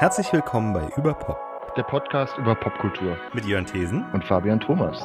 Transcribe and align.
Herzlich 0.00 0.32
willkommen 0.32 0.72
bei 0.72 0.88
Überpop, 0.96 1.36
der 1.76 1.82
Podcast 1.82 2.32
über 2.38 2.54
Popkultur 2.54 3.18
mit 3.34 3.44
Jörn 3.44 3.66
Thesen 3.66 4.02
und 4.14 4.24
Fabian 4.24 4.58
Thomas. 4.58 4.96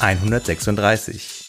...136. 0.00 1.44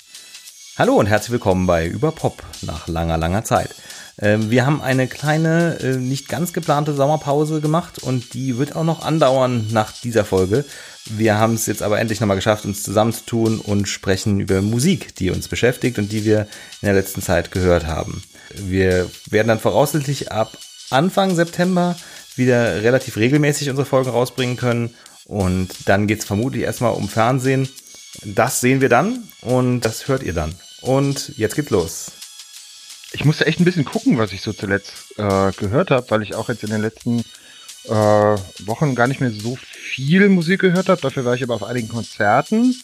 Hallo 0.77 0.93
und 0.93 1.07
herzlich 1.07 1.31
willkommen 1.31 1.65
bei 1.65 1.87
Überpop 1.87 2.43
nach 2.61 2.87
langer, 2.87 3.17
langer 3.17 3.43
Zeit. 3.43 3.73
Ähm, 4.19 4.51
wir 4.51 4.67
haben 4.67 4.83
eine 4.83 5.07
kleine, 5.07 5.79
äh, 5.79 5.97
nicht 5.97 6.29
ganz 6.29 6.53
geplante 6.53 6.93
Sommerpause 6.93 7.59
gemacht 7.59 8.03
und 8.03 8.35
die 8.35 8.59
wird 8.59 8.75
auch 8.75 8.83
noch 8.83 9.03
andauern 9.03 9.65
nach 9.71 9.93
dieser 9.93 10.25
Folge. 10.25 10.63
Wir 11.07 11.37
haben 11.37 11.53
es 11.53 11.67
jetzt 11.67 11.83
aber 11.83 11.99
endlich 11.99 12.19
nochmal 12.19 12.37
geschafft, 12.37 12.65
uns 12.65 12.81
zusammenzutun 12.81 13.59
und 13.59 13.87
sprechen 13.87 14.39
über 14.39 14.61
Musik, 14.61 15.15
die 15.15 15.29
uns 15.29 15.47
beschäftigt 15.47 15.99
und 15.99 16.11
die 16.11 16.25
wir 16.25 16.41
in 16.81 16.87
der 16.87 16.93
letzten 16.93 17.21
Zeit 17.21 17.51
gehört 17.51 17.85
haben. 17.85 18.23
Wir 18.55 19.09
werden 19.29 19.49
dann 19.49 19.59
voraussichtlich 19.59 20.31
ab 20.31 20.57
Anfang 20.89 21.35
September 21.35 21.95
wieder 22.35 22.81
relativ 22.81 23.17
regelmäßig 23.17 23.69
unsere 23.69 23.85
Folgen 23.85 24.09
rausbringen 24.09 24.57
können 24.57 24.95
und 25.25 25.69
dann 25.85 26.07
geht 26.07 26.19
es 26.19 26.25
vermutlich 26.25 26.63
erstmal 26.63 26.93
um 26.93 27.07
Fernsehen. 27.07 27.69
Das 28.23 28.59
sehen 28.61 28.81
wir 28.81 28.89
dann 28.89 29.27
und 29.41 29.81
das 29.81 30.07
hört 30.07 30.23
ihr 30.23 30.33
dann. 30.33 30.55
Und 30.81 31.33
jetzt 31.37 31.55
geht's 31.55 31.69
los 31.69 32.11
ich 33.15 33.23
musste 33.23 33.45
echt 33.45 33.59
ein 33.59 33.65
bisschen 33.65 33.85
gucken, 33.85 34.17
was 34.17 34.33
ich 34.33 34.41
so 34.41 34.51
zuletzt 34.51 35.17
äh, 35.17 35.51
gehört 35.53 35.89
habe, 35.89 36.09
weil 36.09 36.21
ich 36.21 36.35
auch 36.35 36.49
jetzt 36.49 36.63
in 36.63 36.69
den 36.69 36.81
letzten 36.81 37.23
äh, 37.87 38.67
Wochen 38.67 38.95
gar 38.95 39.07
nicht 39.07 39.21
mehr 39.21 39.31
so 39.31 39.55
viel 39.55 40.29
Musik 40.29 40.61
gehört 40.61 40.89
habe. 40.89 41.01
Dafür 41.01 41.25
war 41.25 41.35
ich 41.35 41.43
aber 41.43 41.55
auf 41.55 41.63
einigen 41.63 41.87
Konzerten. 41.87 42.75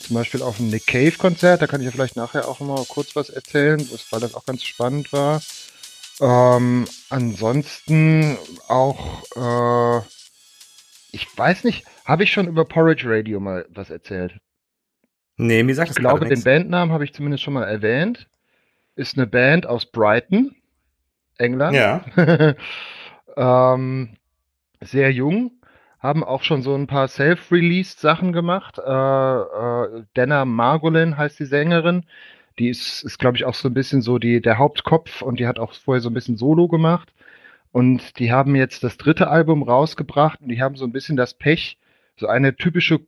Zum 0.00 0.14
Beispiel 0.14 0.42
auf 0.42 0.56
dem 0.56 0.70
Nick 0.70 0.86
Cave 0.86 1.12
Konzert, 1.18 1.60
da 1.60 1.66
kann 1.66 1.80
ich 1.80 1.84
ja 1.84 1.90
vielleicht 1.92 2.16
nachher 2.16 2.48
auch 2.48 2.60
mal 2.60 2.84
kurz 2.88 3.14
was 3.14 3.28
erzählen, 3.28 3.86
weil 4.10 4.20
das 4.20 4.34
auch 4.34 4.46
ganz 4.46 4.64
spannend 4.64 5.12
war. 5.12 5.42
Ähm, 6.20 6.86
ansonsten 7.10 8.38
auch, 8.66 9.22
äh, 9.36 10.02
ich 11.12 11.26
weiß 11.36 11.64
nicht, 11.64 11.84
habe 12.04 12.24
ich 12.24 12.32
schon 12.32 12.48
über 12.48 12.64
Porridge 12.64 13.04
Radio 13.06 13.40
mal 13.40 13.66
was 13.68 13.90
erzählt? 13.90 14.34
Nee, 15.36 15.62
mir 15.62 15.74
sagt 15.74 15.90
Ich 15.90 15.96
glaube, 15.96 16.26
den 16.26 16.42
Bandnamen 16.42 16.92
habe 16.92 17.04
ich 17.04 17.12
zumindest 17.12 17.44
schon 17.44 17.54
mal 17.54 17.64
erwähnt 17.64 18.26
ist 19.00 19.16
eine 19.16 19.26
Band 19.26 19.66
aus 19.66 19.86
Brighton, 19.86 20.54
England. 21.38 21.74
Ja. 21.74 22.04
ähm, 23.36 24.10
sehr 24.80 25.12
jung, 25.12 25.52
haben 25.98 26.24
auch 26.24 26.42
schon 26.42 26.62
so 26.62 26.74
ein 26.74 26.86
paar 26.86 27.08
self-released 27.08 28.00
Sachen 28.00 28.32
gemacht. 28.32 28.78
Äh, 28.78 28.82
äh, 28.90 30.04
Dana 30.14 30.44
Margolin 30.44 31.16
heißt 31.16 31.38
die 31.38 31.44
Sängerin. 31.44 32.06
Die 32.58 32.68
ist, 32.68 33.02
ist 33.02 33.18
glaube 33.18 33.36
ich, 33.36 33.44
auch 33.44 33.54
so 33.54 33.68
ein 33.68 33.74
bisschen 33.74 34.02
so 34.02 34.18
die, 34.18 34.40
der 34.40 34.58
Hauptkopf 34.58 35.22
und 35.22 35.40
die 35.40 35.46
hat 35.46 35.58
auch 35.58 35.72
vorher 35.74 36.00
so 36.00 36.10
ein 36.10 36.14
bisschen 36.14 36.36
Solo 36.36 36.68
gemacht. 36.68 37.12
Und 37.72 38.18
die 38.18 38.32
haben 38.32 38.56
jetzt 38.56 38.82
das 38.82 38.96
dritte 38.96 39.28
Album 39.28 39.62
rausgebracht 39.62 40.40
und 40.40 40.48
die 40.48 40.60
haben 40.60 40.76
so 40.76 40.84
ein 40.84 40.92
bisschen 40.92 41.16
das 41.16 41.34
Pech, 41.34 41.78
so 42.16 42.26
eine 42.26 42.56
typische 42.56 43.00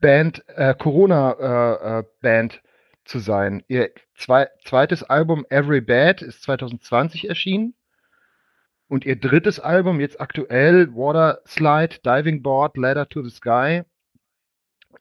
Band, 0.00 0.44
äh, 0.48 0.74
Corona-Band 0.74 2.54
äh, 2.54 2.56
äh 2.56 2.60
zu 3.04 3.18
sein. 3.18 3.64
Ihr 3.68 3.90
zwei, 4.14 4.48
zweites 4.64 5.02
Album 5.02 5.46
Every 5.48 5.80
Bad 5.80 6.22
ist 6.22 6.42
2020 6.42 7.28
erschienen. 7.28 7.74
Und 8.92 9.06
ihr 9.06 9.16
drittes 9.16 9.58
Album, 9.58 10.00
jetzt 10.00 10.20
aktuell, 10.20 10.94
Water 10.94 11.40
Slide, 11.46 12.00
Diving 12.04 12.42
Board, 12.42 12.76
Ladder 12.76 13.08
to 13.08 13.22
the 13.22 13.30
Sky, 13.30 13.84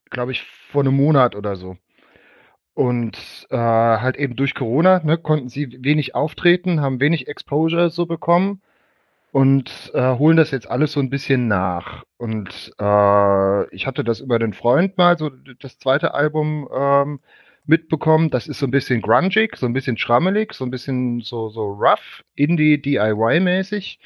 glaube 0.10 0.32
ich, 0.32 0.44
vor 0.44 0.84
einem 0.84 0.96
Monat 0.96 1.36
oder 1.36 1.58
so. 1.58 1.76
Und 2.74 3.18
äh, 3.50 3.58
halt 3.58 4.16
eben 4.16 4.38
durch 4.38 4.56
Corona 4.56 5.02
ne, 5.04 5.18
konnten 5.18 5.50
sie 5.50 5.84
wenig 5.84 6.16
auftreten, 6.16 6.80
haben 6.80 7.02
wenig 7.02 7.28
Exposure 7.28 7.90
so 7.90 8.06
bekommen 8.06 8.62
und 9.34 9.92
äh, 9.94 10.18
holen 10.18 10.38
das 10.38 10.52
jetzt 10.52 10.72
alles 10.72 10.94
so 10.94 11.02
ein 11.02 11.10
bisschen 11.10 11.50
nach. 11.50 12.06
Und 12.16 12.72
äh, 12.80 13.76
ich 13.76 13.88
hatte 13.88 14.06
das 14.06 14.22
über 14.22 14.40
den 14.40 14.54
Freund 14.54 14.98
mal, 14.98 15.18
so 15.18 15.30
das 15.60 15.80
zweite 15.80 16.14
Album 16.14 16.70
ähm, 16.74 17.20
mitbekommen. 17.66 18.30
Das 18.30 18.48
ist 18.48 18.60
so 18.60 18.68
ein 18.68 18.72
bisschen 18.72 19.02
grungig, 19.02 19.58
so 19.58 19.66
ein 19.66 19.74
bisschen 19.74 19.98
schrammelig, 19.98 20.54
so 20.54 20.66
ein 20.66 20.72
bisschen 20.72 21.22
so, 21.22 21.50
so 21.50 21.72
rough, 21.72 22.24
Indie, 22.36 22.82
DIY-mäßig. 22.82 24.00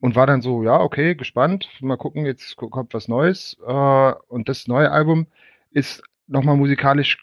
Und 0.00 0.14
war 0.14 0.26
dann 0.26 0.42
so, 0.42 0.62
ja, 0.62 0.78
okay, 0.80 1.14
gespannt. 1.16 1.68
Mal 1.80 1.96
gucken, 1.96 2.24
jetzt 2.24 2.56
kommt 2.56 2.94
was 2.94 3.08
Neues. 3.08 3.56
Äh, 3.66 4.12
und 4.28 4.48
das 4.48 4.68
neue 4.68 4.90
Album 4.92 5.26
ist 5.70 6.02
nochmal 6.26 6.56
musikalisch 6.56 7.18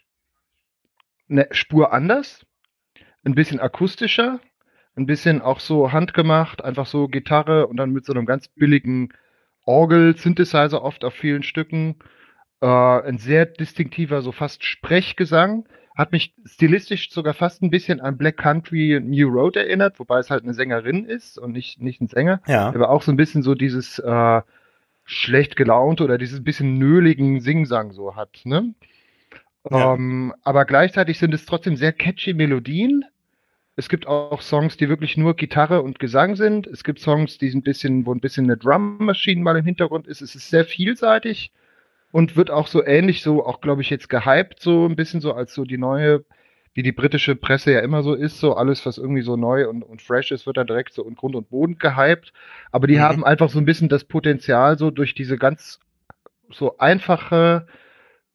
eine 1.28 1.48
Spur 1.50 1.92
anders, 1.92 2.46
ein 3.24 3.34
bisschen 3.34 3.60
akustischer, 3.60 4.40
ein 4.94 5.06
bisschen 5.06 5.42
auch 5.42 5.60
so 5.60 5.92
handgemacht, 5.92 6.62
einfach 6.62 6.86
so 6.86 7.08
Gitarre 7.08 7.66
und 7.66 7.76
dann 7.76 7.90
mit 7.90 8.04
so 8.04 8.12
einem 8.12 8.26
ganz 8.26 8.48
billigen 8.48 9.12
Orgel, 9.64 10.16
Synthesizer 10.16 10.82
oft 10.82 11.04
auf 11.04 11.14
vielen 11.14 11.42
Stücken 11.42 11.96
äh, 12.60 12.66
ein 12.66 13.18
sehr 13.18 13.46
distinktiver, 13.46 14.22
so 14.22 14.32
fast 14.32 14.64
Sprechgesang. 14.64 15.66
Hat 15.96 16.12
mich 16.12 16.34
stilistisch 16.44 17.10
sogar 17.10 17.32
fast 17.32 17.62
ein 17.62 17.70
bisschen 17.70 18.00
an 18.00 18.18
Black 18.18 18.36
Country 18.36 19.00
New 19.02 19.28
Road 19.28 19.56
erinnert, 19.56 19.98
wobei 19.98 20.18
es 20.18 20.30
halt 20.30 20.44
eine 20.44 20.52
Sängerin 20.52 21.06
ist 21.06 21.38
und 21.38 21.52
nicht, 21.52 21.80
nicht 21.80 22.02
ein 22.02 22.08
Sänger. 22.08 22.42
Ja. 22.46 22.68
Aber 22.68 22.90
auch 22.90 23.00
so 23.00 23.10
ein 23.10 23.16
bisschen 23.16 23.42
so 23.42 23.54
dieses 23.54 23.98
äh, 23.98 24.42
schlecht 25.04 25.56
gelaunt 25.56 26.00
oder 26.00 26.18
dieses 26.18 26.44
bisschen 26.44 26.78
nöligen 26.78 27.40
Singsang 27.40 27.92
so 27.92 28.14
hat. 28.14 28.40
Ne? 28.44 28.74
Ja. 29.70 29.94
Ähm, 29.94 30.34
aber 30.42 30.64
gleichzeitig 30.66 31.18
sind 31.18 31.32
es 31.32 31.46
trotzdem 31.46 31.76
sehr 31.76 31.92
catchy 31.92 32.34
Melodien. 32.34 33.04
Es 33.76 33.88
gibt 33.88 34.06
auch 34.06 34.40
Songs, 34.42 34.76
die 34.76 34.88
wirklich 34.88 35.16
nur 35.16 35.34
Gitarre 35.34 35.82
und 35.82 35.98
Gesang 35.98 36.34
sind. 36.36 36.66
Es 36.66 36.82
gibt 36.84 36.98
Songs, 36.98 37.38
die 37.38 37.50
ein 37.50 37.62
bisschen, 37.62 38.06
wo 38.06 38.12
ein 38.12 38.20
bisschen 38.20 38.44
eine 38.44 38.56
Drum 38.56 38.98
Machine 38.98 39.42
mal 39.42 39.56
im 39.56 39.64
Hintergrund 39.64 40.06
ist. 40.06 40.22
Es 40.22 40.34
ist 40.34 40.50
sehr 40.50 40.64
vielseitig 40.64 41.52
und 42.16 42.34
wird 42.34 42.50
auch 42.50 42.66
so 42.66 42.82
ähnlich 42.82 43.20
so, 43.20 43.44
auch 43.44 43.60
glaube 43.60 43.82
ich 43.82 43.90
jetzt 43.90 44.08
gehypt, 44.08 44.60
so 44.60 44.86
ein 44.86 44.96
bisschen 44.96 45.20
so 45.20 45.34
als 45.34 45.52
so 45.52 45.66
die 45.66 45.76
neue, 45.76 46.24
wie 46.72 46.82
die 46.82 46.92
britische 46.92 47.36
Presse 47.36 47.72
ja 47.72 47.80
immer 47.80 48.02
so 48.02 48.14
ist, 48.14 48.40
so 48.40 48.54
alles, 48.54 48.86
was 48.86 48.96
irgendwie 48.96 49.20
so 49.20 49.36
neu 49.36 49.68
und, 49.68 49.82
und 49.82 50.00
fresh 50.00 50.32
ist, 50.32 50.46
wird 50.46 50.56
dann 50.56 50.66
direkt 50.66 50.94
so 50.94 51.06
in 51.06 51.14
Grund 51.14 51.36
und 51.36 51.50
Boden 51.50 51.76
gehypt. 51.76 52.32
Aber 52.72 52.86
die 52.86 52.96
mhm. 52.96 53.00
haben 53.00 53.22
einfach 53.22 53.50
so 53.50 53.58
ein 53.58 53.66
bisschen 53.66 53.90
das 53.90 54.04
Potenzial, 54.04 54.78
so 54.78 54.90
durch 54.90 55.14
diese 55.14 55.36
ganz 55.36 55.78
so 56.50 56.78
einfache, 56.78 57.66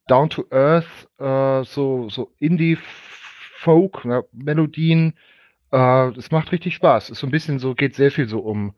down 0.06 0.30
to 0.30 0.44
earth, 0.52 1.08
äh, 1.18 1.64
so, 1.64 2.08
so 2.08 2.30
Indie-Folk-Melodien. 2.38 5.14
Äh, 5.72 6.12
das 6.12 6.30
macht 6.30 6.52
richtig 6.52 6.76
Spaß. 6.76 7.10
Ist 7.10 7.18
so 7.18 7.26
ein 7.26 7.32
bisschen 7.32 7.58
so, 7.58 7.74
geht 7.74 7.96
sehr 7.96 8.12
viel 8.12 8.28
so 8.28 8.38
um 8.38 8.76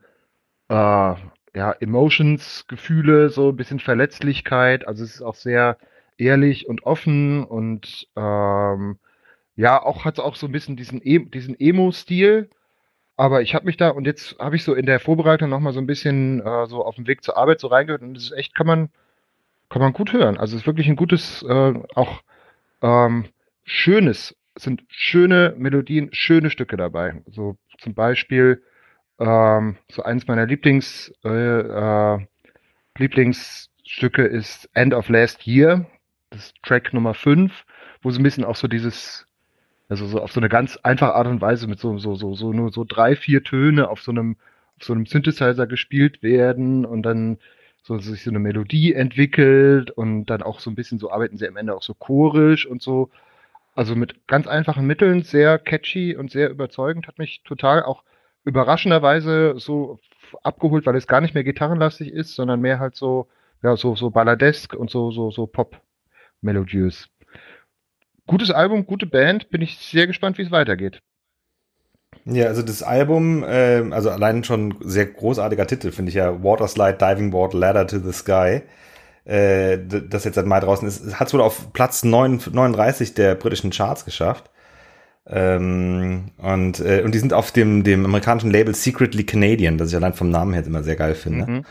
äh, 0.67 1.13
ja, 1.55 1.71
Emotions, 1.71 2.65
Gefühle, 2.67 3.29
so 3.29 3.49
ein 3.49 3.55
bisschen 3.55 3.79
Verletzlichkeit. 3.79 4.87
Also 4.87 5.03
es 5.03 5.15
ist 5.15 5.21
auch 5.21 5.35
sehr 5.35 5.77
ehrlich 6.17 6.67
und 6.67 6.83
offen 6.83 7.43
und 7.43 8.07
ähm, 8.15 8.97
ja, 9.55 9.81
auch 9.81 10.05
hat 10.05 10.15
es 10.15 10.23
auch 10.23 10.35
so 10.35 10.47
ein 10.47 10.51
bisschen 10.51 10.75
diesen, 10.75 11.01
e 11.03 11.19
diesen 11.19 11.59
Emo-Stil. 11.59 12.49
Aber 13.17 13.41
ich 13.41 13.55
habe 13.55 13.65
mich 13.65 13.77
da 13.77 13.89
und 13.89 14.05
jetzt 14.05 14.37
habe 14.39 14.57
ich 14.57 14.63
so 14.65 14.73
in 14.75 14.85
der 14.85 14.99
Vorbereitung 14.99 15.49
nochmal 15.49 15.73
so 15.73 15.79
ein 15.79 15.87
bisschen 15.87 16.41
äh, 16.45 16.67
so 16.67 16.83
auf 16.83 16.95
dem 16.95 17.07
Weg 17.07 17.23
zur 17.23 17.37
Arbeit 17.37 17.61
so 17.61 17.67
reingehört 17.67 18.01
und 18.01 18.13
das 18.15 18.25
ist 18.25 18.31
echt, 18.33 18.53
kann 18.55 18.67
man, 18.67 18.89
kann 19.69 19.81
man 19.81 19.93
gut 19.93 20.13
hören. 20.13 20.37
Also 20.37 20.55
es 20.55 20.63
ist 20.63 20.67
wirklich 20.67 20.89
ein 20.89 20.97
gutes, 20.97 21.43
äh, 21.43 21.73
auch 21.95 22.21
ähm, 22.81 23.25
schönes, 23.63 24.35
sind 24.57 24.83
schöne 24.89 25.55
Melodien, 25.57 26.09
schöne 26.13 26.49
Stücke 26.49 26.77
dabei. 26.77 27.21
So 27.31 27.57
zum 27.79 27.93
Beispiel 27.93 28.61
ähm, 29.19 29.77
so 29.91 30.03
eins 30.03 30.27
meiner 30.27 30.45
Lieblings, 30.45 31.13
äh, 31.23 31.29
äh, 31.29 32.19
Lieblingsstücke 32.97 34.23
ist 34.23 34.69
End 34.73 34.93
of 34.93 35.09
Last 35.09 35.45
Year, 35.47 35.85
das 36.29 36.53
Track 36.63 36.93
Nummer 36.93 37.13
5, 37.13 37.65
wo 38.01 38.11
so 38.11 38.19
ein 38.19 38.23
bisschen 38.23 38.45
auch 38.45 38.55
so 38.55 38.67
dieses, 38.67 39.27
also 39.89 40.05
so 40.07 40.21
auf 40.21 40.31
so 40.31 40.39
eine 40.39 40.49
ganz 40.49 40.77
einfache 40.77 41.15
Art 41.15 41.27
und 41.27 41.41
Weise 41.41 41.67
mit 41.67 41.79
so, 41.79 41.97
so, 41.97 42.15
so, 42.15 42.35
so 42.35 42.53
nur 42.53 42.71
so 42.71 42.83
drei, 42.83 43.15
vier 43.15 43.43
Töne 43.43 43.89
auf 43.89 44.01
so 44.01 44.11
einem, 44.11 44.37
auf 44.77 44.83
so 44.85 44.93
einem 44.93 45.05
Synthesizer 45.05 45.67
gespielt 45.67 46.23
werden 46.23 46.85
und 46.85 47.03
dann 47.03 47.37
so 47.83 47.99
sich 47.99 48.23
so 48.23 48.31
eine 48.31 48.39
Melodie 48.39 48.93
entwickelt 48.93 49.91
und 49.91 50.25
dann 50.25 50.41
auch 50.41 50.59
so 50.59 50.71
ein 50.71 50.75
bisschen 50.75 50.97
so 50.97 51.11
arbeiten 51.11 51.37
sie 51.37 51.47
am 51.47 51.55
Ende 51.55 51.75
auch 51.75 51.83
so 51.83 51.93
chorisch 51.93 52.65
und 52.65 52.81
so. 52.81 53.11
Also 53.75 53.95
mit 53.95 54.27
ganz 54.27 54.47
einfachen 54.47 54.87
Mitteln, 54.87 55.23
sehr 55.23 55.59
catchy 55.59 56.15
und 56.15 56.31
sehr 56.31 56.49
überzeugend, 56.49 57.07
hat 57.07 57.19
mich 57.19 57.43
total 57.43 57.83
auch 57.83 58.03
überraschenderweise 58.45 59.55
so 59.57 59.99
abgeholt, 60.43 60.85
weil 60.85 60.95
es 60.95 61.07
gar 61.07 61.21
nicht 61.21 61.33
mehr 61.33 61.43
gitarrenlastig 61.43 62.11
ist, 62.11 62.35
sondern 62.35 62.61
mehr 62.61 62.79
halt 62.79 62.95
so, 62.95 63.27
ja, 63.63 63.75
so, 63.75 63.95
so 63.95 64.09
balladesk 64.11 64.73
und 64.73 64.89
so, 64.89 65.11
so, 65.11 65.31
so 65.31 65.47
Pop-melodiös. 65.47 67.09
Gutes 68.27 68.51
Album, 68.51 68.85
gute 68.85 69.05
Band, 69.05 69.49
bin 69.49 69.61
ich 69.61 69.77
sehr 69.77 70.07
gespannt, 70.07 70.37
wie 70.37 70.43
es 70.43 70.51
weitergeht. 70.51 71.01
Ja, 72.25 72.45
also 72.47 72.63
das 72.63 72.81
Album, 72.81 73.43
äh, 73.43 73.83
also 73.91 74.09
allein 74.09 74.43
schon 74.43 74.75
sehr 74.79 75.05
großartiger 75.05 75.67
Titel, 75.67 75.91
finde 75.91 76.09
ich 76.09 76.15
ja, 76.15 76.43
Waterslide, 76.43 76.97
Diving 76.97 77.29
Board, 77.31 77.53
Ladder 77.53 77.85
to 77.85 77.99
the 77.99 78.13
Sky. 78.13 78.61
äh, 79.25 79.79
das 79.79 80.23
jetzt 80.23 80.35
seit 80.35 80.45
Mai 80.45 80.59
draußen 80.59 80.87
ist, 80.87 81.19
hat 81.19 81.27
es 81.27 81.33
wohl 81.33 81.41
auf 81.41 81.73
Platz 81.73 82.03
9, 82.03 82.41
39 82.51 83.13
der 83.15 83.35
britischen 83.35 83.71
Charts 83.71 84.05
geschafft. 84.05 84.49
Ähm, 85.27 86.31
und, 86.37 86.79
äh, 86.79 87.01
und 87.03 87.15
die 87.15 87.19
sind 87.19 87.33
auf 87.33 87.51
dem, 87.51 87.83
dem 87.83 88.05
amerikanischen 88.05 88.51
Label 88.51 88.75
Secretly 88.75 89.25
Canadian, 89.25 89.77
das 89.77 89.89
ich 89.89 89.95
allein 89.95 90.13
vom 90.13 90.29
Namen 90.29 90.53
her 90.53 90.65
immer 90.65 90.83
sehr 90.83 90.95
geil 90.95 91.15
finde. 91.15 91.49
Mhm. 91.49 91.65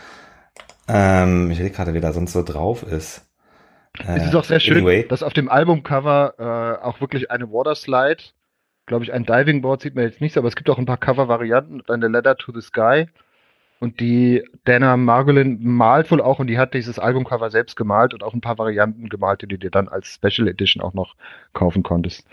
Ähm, 0.87 1.51
ich 1.51 1.59
will 1.59 1.69
gerade, 1.69 1.93
wer 1.93 2.01
da 2.01 2.11
sonst 2.11 2.33
so 2.33 2.43
drauf 2.43 2.83
ist. 2.83 3.25
Äh, 3.99 4.17
es 4.17 4.25
ist 4.25 4.35
auch 4.35 4.43
sehr 4.43 4.59
schön, 4.59 4.77
anyway. 4.77 5.07
dass 5.07 5.23
auf 5.23 5.33
dem 5.33 5.49
Albumcover 5.49 6.35
äh, 6.81 6.85
auch 6.85 6.99
wirklich 6.99 7.31
eine 7.31 7.51
Waterslide, 7.51 8.23
glaube 8.85 9.05
ich, 9.05 9.13
ein 9.13 9.25
Diving 9.25 9.61
Board 9.61 9.81
sieht 9.81 9.95
man 9.95 10.03
jetzt 10.03 10.21
nicht, 10.21 10.37
aber 10.37 10.47
es 10.47 10.55
gibt 10.55 10.69
auch 10.69 10.77
ein 10.77 10.85
paar 10.85 10.97
Cover-Varianten 10.97 11.79
und 11.79 11.89
eine 11.89 12.07
Letter 12.07 12.35
to 12.35 12.51
the 12.53 12.61
Sky. 12.61 13.07
Und 13.79 13.99
die 13.99 14.43
Dana 14.63 14.95
Margolin 14.95 15.59
malt 15.61 16.09
wohl 16.09 16.21
auch 16.21 16.39
und 16.39 16.47
die 16.47 16.57
hat 16.57 16.73
dieses 16.73 16.97
Albumcover 16.97 17.49
selbst 17.49 17.75
gemalt 17.75 18.13
und 18.13 18.23
auch 18.23 18.33
ein 18.33 18.41
paar 18.41 18.57
Varianten 18.57 19.09
gemalt, 19.09 19.41
die 19.41 19.47
du 19.47 19.57
dir 19.57 19.69
dann 19.69 19.89
als 19.89 20.07
Special 20.07 20.47
Edition 20.47 20.81
auch 20.81 20.93
noch 20.93 21.15
kaufen 21.53 21.83
konntest. 21.83 22.25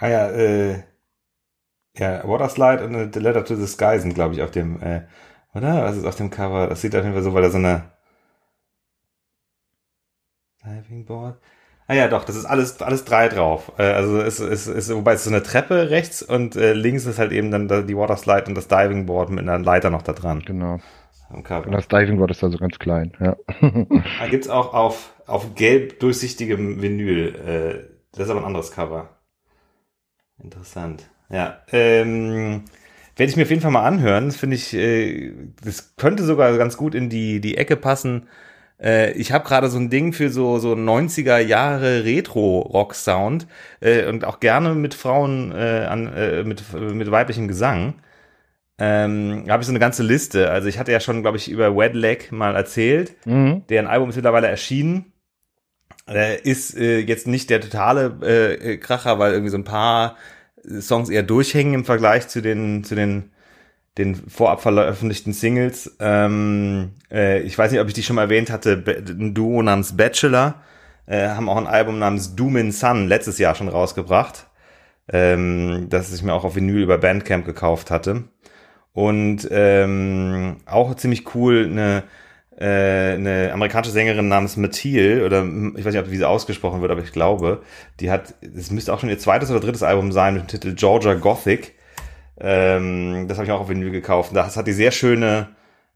Ah 0.00 0.08
ja, 0.08 0.30
äh, 0.30 0.82
ja, 1.96 2.26
Waterslide 2.26 2.84
und 2.84 3.14
The 3.14 3.20
Letter 3.20 3.44
to 3.44 3.54
the 3.54 3.66
Sky 3.66 3.98
sind, 3.98 4.14
glaube 4.14 4.34
ich, 4.34 4.42
auf 4.42 4.50
dem, 4.50 4.80
äh, 4.82 5.02
oder? 5.54 5.84
Was 5.84 5.96
ist 5.96 6.06
auf 6.06 6.16
dem 6.16 6.30
Cover? 6.30 6.68
Das 6.68 6.80
sieht 6.80 6.96
auf 6.96 7.02
jeden 7.02 7.14
Fall 7.14 7.22
so, 7.22 7.34
weil 7.34 7.42
da 7.42 7.50
so 7.50 7.58
eine 7.58 7.92
Diving 10.64 11.04
Board. 11.04 11.38
Ah 11.86 11.94
ja, 11.94 12.08
doch, 12.08 12.24
das 12.24 12.36
ist 12.36 12.46
alles, 12.46 12.80
alles 12.80 13.04
drei 13.04 13.28
drauf. 13.28 13.72
Äh, 13.76 13.82
also 13.82 14.20
es 14.20 14.40
ist, 14.40 14.68
ist, 14.68 14.94
wobei 14.94 15.12
es 15.12 15.20
ist 15.20 15.24
so 15.24 15.30
eine 15.30 15.42
Treppe 15.42 15.90
rechts 15.90 16.22
und 16.22 16.56
äh, 16.56 16.72
links 16.72 17.04
ist 17.04 17.18
halt 17.18 17.32
eben 17.32 17.50
dann 17.50 17.68
die 17.86 17.96
Waterslide 17.96 18.46
und 18.46 18.54
das 18.54 18.68
Diving 18.68 19.06
Board 19.06 19.30
mit 19.30 19.40
einer 19.40 19.58
Leiter 19.58 19.90
noch 19.90 20.02
da 20.02 20.12
dran. 20.12 20.42
Genau. 20.46 20.78
Und 21.30 21.72
das 21.72 21.88
Diving 21.88 22.16
Board 22.16 22.30
ist 22.30 22.42
also 22.42 22.58
ganz 22.58 22.78
klein, 22.78 23.12
ja. 23.20 23.36
da 23.60 24.28
gibt's 24.28 24.48
auch 24.48 24.74
auf, 24.74 25.12
auf 25.26 25.54
gelb 25.54 26.00
durchsichtigem 26.00 26.80
Vinyl. 26.80 27.34
Äh, 27.34 27.90
das 28.12 28.24
ist 28.24 28.30
aber 28.30 28.40
ein 28.40 28.46
anderes 28.46 28.72
Cover. 28.72 29.19
Interessant. 30.42 31.08
Ja. 31.30 31.60
Ähm, 31.72 32.64
werde 33.16 33.30
ich 33.30 33.36
mir 33.36 33.42
auf 33.42 33.50
jeden 33.50 33.62
Fall 33.62 33.70
mal 33.70 33.84
anhören. 33.84 34.26
Das 34.26 34.36
finde 34.36 34.56
ich, 34.56 34.74
äh, 34.74 35.32
das 35.62 35.96
könnte 35.96 36.24
sogar 36.24 36.56
ganz 36.56 36.76
gut 36.76 36.94
in 36.94 37.08
die, 37.08 37.40
die 37.40 37.56
Ecke 37.56 37.76
passen. 37.76 38.28
Äh, 38.82 39.12
ich 39.12 39.32
habe 39.32 39.46
gerade 39.46 39.68
so 39.68 39.78
ein 39.78 39.90
Ding 39.90 40.12
für 40.12 40.30
so, 40.30 40.58
so 40.58 40.72
90er 40.72 41.38
Jahre 41.38 42.04
Retro-Rock-Sound 42.04 43.46
äh, 43.80 44.06
und 44.06 44.24
auch 44.24 44.40
gerne 44.40 44.74
mit 44.74 44.94
Frauen 44.94 45.52
äh, 45.52 45.86
an, 45.88 46.12
äh, 46.12 46.44
mit, 46.44 46.62
mit 46.72 47.10
weiblichem 47.10 47.48
Gesang. 47.48 47.94
Ähm, 48.78 49.44
habe 49.50 49.62
ich 49.62 49.66
so 49.66 49.72
eine 49.72 49.78
ganze 49.78 50.02
Liste. 50.02 50.50
Also 50.50 50.68
ich 50.68 50.78
hatte 50.78 50.90
ja 50.90 51.00
schon, 51.00 51.20
glaube 51.20 51.36
ich, 51.36 51.50
über 51.50 51.76
Wed 51.76 51.94
Leg 51.94 52.32
mal 52.32 52.56
erzählt. 52.56 53.14
Mhm. 53.26 53.66
Deren 53.68 53.86
Album 53.86 54.08
ist 54.08 54.16
mittlerweile 54.16 54.48
erschienen. 54.48 55.09
Äh, 56.08 56.40
ist 56.42 56.76
äh, 56.76 56.98
jetzt 56.98 57.26
nicht 57.26 57.50
der 57.50 57.60
totale 57.60 58.58
äh, 58.60 58.76
Kracher, 58.78 59.18
weil 59.18 59.32
irgendwie 59.32 59.50
so 59.50 59.58
ein 59.58 59.64
paar 59.64 60.16
Songs 60.80 61.08
eher 61.08 61.22
durchhängen 61.22 61.74
im 61.74 61.84
Vergleich 61.84 62.28
zu 62.28 62.42
den, 62.42 62.84
zu 62.84 62.94
den, 62.94 63.30
den 63.98 64.14
vorab 64.14 64.60
veröffentlichten 64.60 65.32
Singles. 65.32 65.96
Ähm, 66.00 66.92
äh, 67.10 67.40
ich 67.42 67.56
weiß 67.56 67.70
nicht, 67.70 67.80
ob 67.80 67.88
ich 67.88 67.94
die 67.94 68.02
schon 68.02 68.16
mal 68.16 68.22
erwähnt 68.22 68.50
hatte, 68.50 68.82
ein 69.08 69.34
Duo 69.34 69.62
namens 69.62 69.96
Bachelor, 69.96 70.62
äh, 71.06 71.28
haben 71.28 71.48
auch 71.48 71.56
ein 71.56 71.66
Album 71.66 71.98
namens 71.98 72.34
Doom 72.36 72.56
in 72.56 72.72
Sun 72.72 73.08
letztes 73.08 73.38
Jahr 73.38 73.54
schon 73.54 73.68
rausgebracht, 73.68 74.46
ähm, 75.12 75.86
das 75.88 76.12
ich 76.12 76.22
mir 76.22 76.34
auch 76.34 76.44
auf 76.44 76.56
Vinyl 76.56 76.82
über 76.82 76.98
Bandcamp 76.98 77.44
gekauft 77.44 77.90
hatte. 77.90 78.24
Und 78.92 79.48
ähm, 79.50 80.56
auch 80.66 80.94
ziemlich 80.96 81.34
cool, 81.34 81.66
eine 81.70 82.02
äh, 82.60 83.14
eine 83.14 83.50
amerikanische 83.52 83.92
Sängerin 83.92 84.28
namens 84.28 84.56
Mathilde, 84.56 85.24
oder 85.24 85.44
ich 85.76 85.84
weiß 85.84 85.94
nicht, 85.94 86.10
wie 86.10 86.16
sie 86.16 86.28
ausgesprochen 86.28 86.82
wird, 86.82 86.92
aber 86.92 87.02
ich 87.02 87.12
glaube, 87.12 87.62
die 88.00 88.10
hat, 88.10 88.34
es 88.42 88.70
müsste 88.70 88.92
auch 88.92 89.00
schon 89.00 89.08
ihr 89.08 89.18
zweites 89.18 89.50
oder 89.50 89.60
drittes 89.60 89.82
Album 89.82 90.12
sein 90.12 90.34
mit 90.34 90.42
dem 90.42 90.48
Titel 90.48 90.74
Georgia 90.74 91.14
Gothic. 91.14 91.74
Ähm, 92.38 93.26
das 93.28 93.38
habe 93.38 93.46
ich 93.46 93.52
auch 93.52 93.60
auf 93.60 93.68
Vinyl 93.68 93.90
gekauft. 93.90 94.32
Das 94.34 94.56
hat 94.56 94.66
die 94.66 94.72
sehr 94.72 94.90
schöne, 94.90 95.48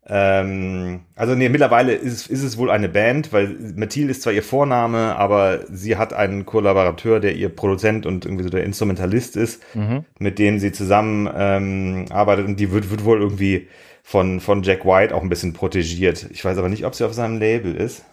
ähm, 0.07 1.01
also 1.17 1.35
nee, 1.35 1.49
mittlerweile 1.49 1.95
ist, 1.95 2.27
ist 2.27 2.43
es 2.43 2.59
wohl 2.59 2.71
eine 2.71 2.91
Band, 2.91 3.33
weil 3.33 3.57
Mathilde 3.75 4.11
ist 4.11 4.23
zwar 4.23 4.35
ihr 4.35 4.43
Vorname, 4.43 5.17
aber 5.17 5.61
sie 5.71 5.97
hat 5.97 6.13
einen 6.13 6.45
Kollaborateur, 6.45 7.21
der 7.21 7.35
ihr 7.37 7.49
Produzent 7.49 8.05
und 8.05 8.27
irgendwie 8.27 8.45
so 8.45 8.51
der 8.51 8.65
Instrumentalist 8.65 9.37
ist, 9.37 9.63
mhm. 9.75 10.05
mit 10.19 10.39
dem 10.39 10.59
sie 10.59 10.73
zusammen 10.73 11.29
ähm, 11.35 12.05
arbeitet 12.11 12.47
und 12.47 12.61
die 12.61 12.71
wird, 12.71 12.91
wird 12.91 13.05
wohl 13.05 13.21
irgendwie 13.21 13.69
von, 14.03 14.41
von 14.41 14.63
Jack 14.63 14.85
White 14.85 15.15
auch 15.15 15.23
ein 15.23 15.31
bisschen 15.31 15.55
protegiert. 15.55 16.27
Ich 16.31 16.45
weiß 16.45 16.59
aber 16.59 16.69
nicht, 16.69 16.85
ob 16.85 16.95
sie 16.95 17.05
auf 17.05 17.15
seinem 17.15 17.39
Label 17.39 17.75
ist. 17.75 18.05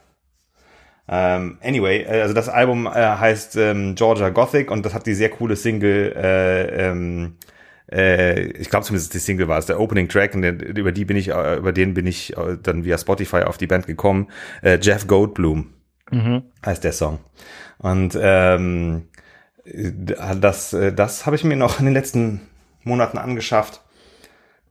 Ähm, 1.09 1.57
anyway, 1.61 2.03
äh, 2.03 2.21
also 2.21 2.33
das 2.33 2.47
Album 2.47 2.87
äh, 2.87 2.91
heißt 2.91 3.57
ähm, 3.57 3.95
Georgia 3.95 4.29
Gothic 4.29 4.71
und 4.71 4.85
das 4.85 4.93
hat 4.93 5.05
die 5.05 5.13
sehr 5.13 5.29
coole 5.29 5.57
Single, 5.57 6.13
äh, 6.15 6.89
ähm, 6.89 7.35
äh, 7.91 8.43
ich 8.51 8.69
glaube 8.69 8.85
zumindest 8.85 9.13
die 9.13 9.19
Single 9.19 9.47
war 9.47 9.59
es, 9.59 9.65
der 9.65 9.79
Opening 9.79 10.07
Track, 10.07 10.35
und 10.35 10.43
über 10.43 10.91
die 10.91 11.05
bin 11.05 11.17
ich, 11.17 11.29
äh, 11.29 11.57
über 11.57 11.71
den 11.71 11.93
bin 11.93 12.07
ich 12.07 12.37
äh, 12.37 12.57
dann 12.61 12.83
via 12.83 12.97
Spotify 12.97 13.43
auf 13.43 13.57
die 13.57 13.67
Band 13.67 13.87
gekommen. 13.87 14.29
Äh, 14.61 14.79
Jeff 14.81 15.07
Goldblum 15.07 15.73
mhm. 16.09 16.43
heißt 16.65 16.83
der 16.83 16.93
Song. 16.93 17.19
Und 17.77 18.17
ähm, 18.21 19.07
das, 19.63 20.75
das 20.95 21.25
habe 21.25 21.35
ich 21.35 21.43
mir 21.43 21.55
noch 21.55 21.79
in 21.79 21.85
den 21.85 21.93
letzten 21.93 22.41
Monaten 22.83 23.17
angeschafft. 23.17 23.81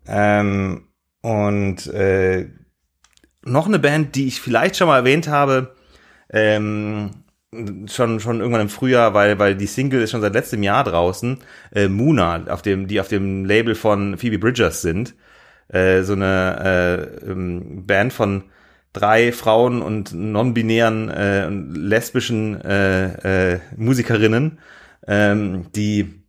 Ähm, 0.07 0.89
und 1.21 1.87
äh, 1.89 2.49
noch 3.43 3.67
eine 3.67 3.79
Band, 3.79 4.17
die 4.17 4.27
ich 4.27 4.41
vielleicht 4.41 4.77
schon 4.77 4.89
mal 4.89 4.99
erwähnt 4.99 5.29
habe, 5.29 5.77
ähm, 6.33 7.20
schon 7.87 8.21
schon 8.21 8.41
irgendwann 8.41 8.63
im 8.63 8.69
Frühjahr, 8.69 9.15
weil 9.15 9.39
weil 9.39 9.57
die 9.57 9.67
Single 9.67 10.03
ist 10.03 10.13
schon 10.13 10.21
seit 10.21 10.35
letztem 10.35 10.63
Jahr 10.63 10.85
draußen. 10.85 11.39
Äh, 11.73 11.89
Muna, 11.89 12.45
auf 12.49 12.63
dem 12.63 12.87
die 12.87 13.01
auf 13.01 13.09
dem 13.09 13.45
Label 13.45 13.75
von 13.75 14.17
Phoebe 14.19 14.39
Bridgers 14.39 14.83
sind, 14.83 15.15
äh, 15.69 16.03
so 16.03 16.13
eine 16.13 17.21
äh, 17.25 17.31
ähm, 17.31 17.87
Band 17.87 18.13
von 18.13 18.45
drei 18.93 19.33
Frauen 19.33 19.83
und 19.83 20.13
non-binären 20.13 21.09
äh, 21.11 21.49
lesbischen 21.49 22.61
äh, 22.61 23.55
äh, 23.55 23.61
Musikerinnen, 23.77 24.59
ähm, 25.09 25.67
die 25.75 26.23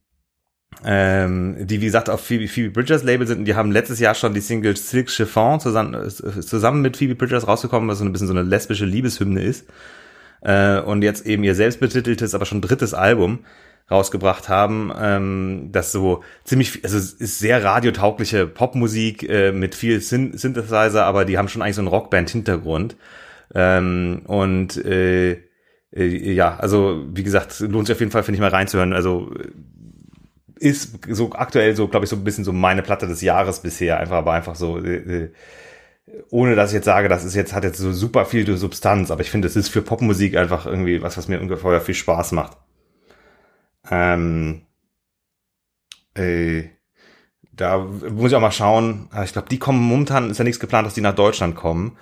ähm, 0.83 1.67
die 1.67 1.81
wie 1.81 1.85
gesagt 1.85 2.09
auf 2.09 2.21
Phoebe, 2.21 2.47
Phoebe 2.47 2.71
Bridgers 2.71 3.03
Label 3.03 3.27
sind 3.27 3.39
und 3.39 3.45
die 3.45 3.55
haben 3.55 3.71
letztes 3.71 3.99
Jahr 3.99 4.15
schon 4.15 4.33
die 4.33 4.41
Single 4.41 4.75
Silk 4.75 5.11
Chiffon 5.11 5.59
zusammen, 5.59 5.93
äh, 5.93 6.09
zusammen 6.09 6.81
mit 6.81 6.97
Phoebe 6.97 7.13
Bridgers 7.13 7.47
rausgekommen, 7.47 7.87
was 7.89 7.99
so 7.99 8.05
ein 8.05 8.11
bisschen 8.11 8.27
so 8.27 8.33
eine 8.33 8.41
lesbische 8.41 8.85
Liebeshymne 8.85 9.43
ist 9.43 9.67
äh, 10.41 10.79
und 10.79 11.03
jetzt 11.03 11.25
eben 11.25 11.43
ihr 11.43 11.55
selbstbetiteltes, 11.55 12.35
aber 12.35 12.45
schon 12.45 12.61
drittes 12.61 12.93
Album 12.93 13.39
rausgebracht 13.89 14.47
haben, 14.47 14.91
ähm, 14.97 15.69
das 15.71 15.91
so 15.91 16.23
ziemlich, 16.43 16.83
also 16.83 16.97
ist 16.97 17.39
sehr 17.39 17.63
radiotaugliche 17.63 18.47
Popmusik 18.47 19.27
äh, 19.27 19.51
mit 19.51 19.75
viel 19.75 19.99
Syn 20.01 20.37
Synthesizer, 20.37 21.05
aber 21.05 21.25
die 21.25 21.37
haben 21.37 21.49
schon 21.49 21.61
eigentlich 21.61 21.75
so 21.75 21.81
einen 21.81 21.89
Rockband-Hintergrund 21.89 22.95
ähm, 23.53 24.21
und 24.27 24.77
äh, 24.85 25.41
äh, 25.93 26.33
ja, 26.33 26.55
also 26.57 27.05
wie 27.13 27.23
gesagt, 27.23 27.59
lohnt 27.59 27.87
sich 27.87 27.95
auf 27.95 27.99
jeden 27.99 28.11
Fall, 28.11 28.23
finde 28.23 28.37
ich 28.37 28.41
mal 28.41 28.49
reinzuhören. 28.49 28.93
Also 28.93 29.31
ist 30.55 30.99
so 31.09 31.31
aktuell 31.33 31.75
so, 31.75 31.87
glaube 31.87 32.05
ich, 32.05 32.09
so 32.09 32.15
ein 32.15 32.23
bisschen 32.23 32.43
so 32.43 32.53
meine 32.53 32.83
Platte 32.83 33.07
des 33.07 33.21
Jahres 33.21 33.61
bisher. 33.61 33.99
Einfach, 33.99 34.17
aber 34.17 34.33
einfach 34.33 34.55
so, 34.55 34.77
äh, 34.77 34.95
äh, 34.95 35.31
ohne 36.29 36.55
dass 36.55 36.71
ich 36.71 36.75
jetzt 36.75 36.85
sage, 36.85 37.09
das 37.09 37.23
ist 37.23 37.35
jetzt, 37.35 37.53
hat 37.53 37.63
jetzt 37.63 37.77
so 37.77 37.91
super 37.93 38.25
viel 38.25 38.57
Substanz, 38.57 39.11
aber 39.11 39.21
ich 39.21 39.31
finde, 39.31 39.47
es 39.47 39.55
ist 39.55 39.69
für 39.69 39.81
Popmusik 39.81 40.35
einfach 40.35 40.65
irgendwie 40.65 41.01
was, 41.01 41.17
was 41.17 41.27
mir 41.27 41.39
ungefähr 41.39 41.81
viel 41.81 41.95
Spaß 41.95 42.33
macht. 42.33 42.57
Ähm, 43.89 44.63
äh, 46.13 46.63
da 47.53 47.79
muss 47.79 48.31
ich 48.31 48.35
auch 48.35 48.41
mal 48.41 48.51
schauen. 48.51 49.07
Ah, 49.11 49.23
ich 49.23 49.33
glaube, 49.33 49.49
die 49.49 49.59
kommen 49.59 49.81
momentan, 49.81 50.29
ist 50.29 50.37
ja 50.37 50.43
nichts 50.43 50.59
geplant, 50.59 50.87
dass 50.87 50.93
die 50.93 51.01
nach 51.01 51.15
Deutschland 51.15 51.55
kommen. 51.55 51.97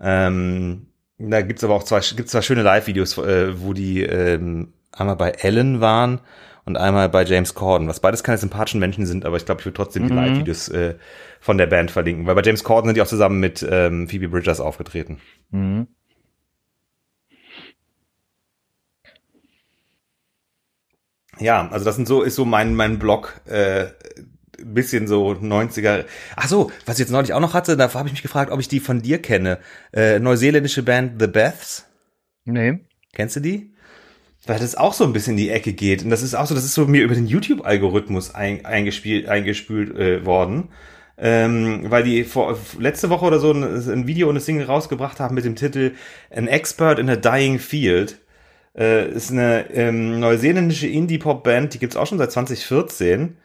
Ähm, 0.00 0.88
da 1.18 1.42
gibt's 1.42 1.64
aber 1.64 1.74
auch 1.74 1.84
zwei, 1.84 2.00
gibt's 2.16 2.32
zwei 2.32 2.42
schöne 2.42 2.62
Live-Videos, 2.62 3.18
äh, 3.18 3.60
wo 3.60 3.72
die 3.72 4.02
ähm, 4.02 4.72
einmal 4.92 5.16
bei 5.16 5.30
Ellen 5.30 5.80
waren 5.80 6.20
und 6.64 6.76
einmal 6.76 7.08
bei 7.08 7.24
James 7.24 7.54
Corden, 7.54 7.88
was 7.88 8.00
beides 8.00 8.24
keine 8.24 8.38
sympathischen 8.38 8.80
Menschen 8.80 9.06
sind, 9.06 9.24
aber 9.24 9.36
ich 9.36 9.44
glaube, 9.44 9.60
ich 9.60 9.66
würde 9.66 9.76
trotzdem 9.76 10.06
die 10.06 10.12
mhm. 10.12 10.18
Live-Videos 10.18 10.68
äh, 10.68 10.94
von 11.40 11.58
der 11.58 11.66
Band 11.66 11.90
verlinken, 11.90 12.26
weil 12.26 12.34
bei 12.34 12.42
James 12.42 12.64
Corden 12.64 12.88
sind 12.88 12.96
die 12.96 13.02
auch 13.02 13.06
zusammen 13.06 13.40
mit 13.40 13.66
ähm, 13.68 14.08
Phoebe 14.08 14.28
Bridgers 14.28 14.60
aufgetreten. 14.60 15.18
Mhm. 15.50 15.88
Ja, 21.40 21.68
also 21.70 21.84
das 21.84 21.96
sind 21.96 22.06
so, 22.06 22.22
ist 22.22 22.36
so 22.36 22.44
mein, 22.44 22.74
mein 22.74 22.98
Blog, 22.98 23.40
äh, 23.46 23.86
bisschen 24.58 25.08
so 25.08 25.32
90er. 25.32 26.04
Ach 26.36 26.48
so, 26.48 26.70
was 26.86 26.96
ich 26.96 27.00
jetzt 27.00 27.10
neulich 27.10 27.32
auch 27.32 27.40
noch 27.40 27.54
hatte, 27.54 27.76
da 27.76 27.92
habe 27.92 28.08
ich 28.08 28.14
mich 28.14 28.22
gefragt, 28.22 28.52
ob 28.52 28.60
ich 28.60 28.68
die 28.68 28.80
von 28.80 29.02
dir 29.02 29.20
kenne. 29.20 29.58
Äh, 29.92 30.20
neuseeländische 30.20 30.82
Band 30.82 31.20
The 31.20 31.26
Beths. 31.26 31.86
Nee. 32.44 32.80
Kennst 33.12 33.36
du 33.36 33.40
die? 33.40 33.73
Weil 34.46 34.58
das 34.58 34.76
auch 34.76 34.92
so 34.92 35.04
ein 35.04 35.12
bisschen 35.12 35.32
in 35.32 35.38
die 35.38 35.50
Ecke 35.50 35.72
geht. 35.72 36.04
Und 36.04 36.10
das 36.10 36.22
ist 36.22 36.34
auch 36.34 36.46
so, 36.46 36.54
das 36.54 36.64
ist 36.64 36.74
so 36.74 36.86
mir 36.86 37.02
über 37.02 37.14
den 37.14 37.26
YouTube-Algorithmus 37.26 38.34
ein, 38.34 38.64
eingespielt, 38.64 39.28
eingespült 39.28 39.96
äh, 39.96 40.24
worden. 40.26 40.68
ähm, 41.16 41.84
weil 41.90 42.02
die 42.02 42.24
vor, 42.24 42.58
letzte 42.78 43.08
Woche 43.10 43.24
oder 43.24 43.38
so 43.38 43.52
ein, 43.52 43.62
ein, 43.62 44.06
Video 44.06 44.28
und 44.28 44.36
ein 44.36 44.40
Single 44.40 44.66
rausgebracht 44.66 45.20
haben 45.20 45.34
mit 45.34 45.44
dem 45.44 45.54
Titel 45.54 45.92
An 46.30 46.48
Expert 46.48 46.98
in 46.98 47.08
a 47.08 47.16
Dying 47.16 47.58
Field. 47.58 48.20
Äh, 48.76 49.08
ist 49.10 49.30
eine 49.30 49.70
ähm, 49.70 50.18
neuseeländische 50.18 50.88
Indie-Pop-Band, 50.88 51.74
die 51.74 51.78
gibt's 51.78 51.96
auch 51.96 52.06
schon 52.06 52.18
seit 52.18 52.32
2014. 52.32 53.36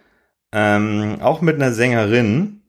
Ähm, 0.51 1.17
auch 1.21 1.41
mit 1.41 1.55
einer 1.55 1.71
Sängerin 1.71 2.61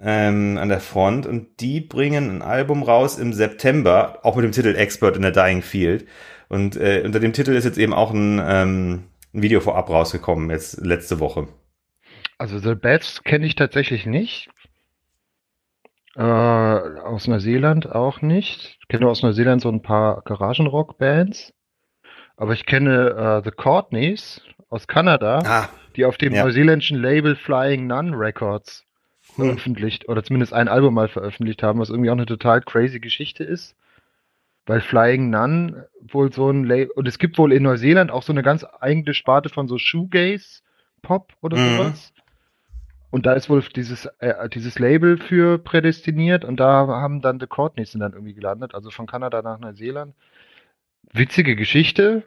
ähm, 0.00 0.58
an 0.58 0.68
der 0.68 0.80
Front 0.80 1.26
und 1.26 1.60
die 1.60 1.80
bringen 1.80 2.30
ein 2.30 2.42
Album 2.42 2.84
raus 2.84 3.18
im 3.18 3.32
September, 3.32 4.20
auch 4.22 4.36
mit 4.36 4.44
dem 4.44 4.52
Titel 4.52 4.76
Expert 4.76 5.16
in 5.16 5.24
a 5.24 5.32
Dying 5.32 5.62
Field. 5.62 6.06
Und 6.48 6.76
äh, 6.76 7.02
unter 7.04 7.20
dem 7.20 7.32
Titel 7.32 7.52
ist 7.52 7.64
jetzt 7.64 7.78
eben 7.78 7.92
auch 7.92 8.12
ein, 8.12 8.40
ähm, 8.44 9.04
ein 9.34 9.42
Video 9.42 9.60
vorab 9.60 9.90
rausgekommen, 9.90 10.50
jetzt 10.50 10.80
letzte 10.84 11.20
Woche. 11.20 11.48
Also 12.38 12.58
The 12.58 12.74
Bats 12.74 13.22
kenne 13.24 13.46
ich 13.46 13.54
tatsächlich 13.54 14.06
nicht. 14.06 14.48
Äh, 16.16 16.22
aus 16.22 17.28
Neuseeland 17.28 17.92
auch 17.92 18.22
nicht. 18.22 18.78
Ich 18.80 18.88
kenne 18.88 19.08
aus 19.08 19.22
Neuseeland 19.22 19.60
so 19.60 19.68
ein 19.68 19.82
paar 19.82 20.22
Garagenrock-Bands. 20.22 21.52
Aber 22.36 22.52
ich 22.54 22.66
kenne 22.66 23.40
äh, 23.40 23.44
The 23.44 23.50
Courtneys 23.50 24.40
aus 24.70 24.86
Kanada, 24.86 25.40
ah, 25.44 25.68
die 25.96 26.04
auf 26.04 26.16
dem 26.16 26.34
ja. 26.34 26.44
neuseeländischen 26.44 27.00
Label 27.00 27.36
Flying 27.36 27.86
Nun 27.86 28.14
Records 28.14 28.84
hm. 29.34 29.44
veröffentlicht 29.46 30.08
oder 30.08 30.22
zumindest 30.22 30.52
ein 30.52 30.68
Album 30.68 30.94
mal 30.94 31.08
veröffentlicht 31.08 31.62
haben, 31.62 31.80
was 31.80 31.90
irgendwie 31.90 32.10
auch 32.10 32.14
eine 32.14 32.26
total 32.26 32.62
crazy 32.62 33.00
Geschichte 33.00 33.44
ist. 33.44 33.76
Weil 34.68 34.80
Flying 34.82 35.30
Nun 35.30 35.82
wohl 36.00 36.32
so 36.32 36.50
ein 36.50 36.64
Label, 36.64 36.92
und 36.94 37.08
es 37.08 37.18
gibt 37.18 37.38
wohl 37.38 37.52
in 37.52 37.62
Neuseeland 37.64 38.10
auch 38.10 38.22
so 38.22 38.32
eine 38.32 38.42
ganz 38.42 38.64
eigene 38.80 39.14
Sparte 39.14 39.48
von 39.48 39.66
so 39.66 39.78
Shoegaze 39.78 40.60
Pop 41.02 41.32
oder 41.40 41.56
mhm. 41.56 41.76
sowas. 41.76 42.12
Und 43.10 43.24
da 43.24 43.32
ist 43.32 43.48
wohl 43.48 43.62
dieses, 43.74 44.04
äh, 44.18 44.48
dieses 44.50 44.78
Label 44.78 45.16
für 45.16 45.58
prädestiniert 45.58 46.44
und 46.44 46.60
da 46.60 46.86
haben 46.86 47.22
dann 47.22 47.40
The 47.40 47.46
Courtneys 47.46 47.92
sind 47.92 48.02
dann 48.02 48.12
irgendwie 48.12 48.34
gelandet, 48.34 48.74
also 48.74 48.90
von 48.90 49.06
Kanada 49.06 49.40
nach 49.40 49.58
Neuseeland. 49.58 50.14
Witzige 51.14 51.56
Geschichte, 51.56 52.24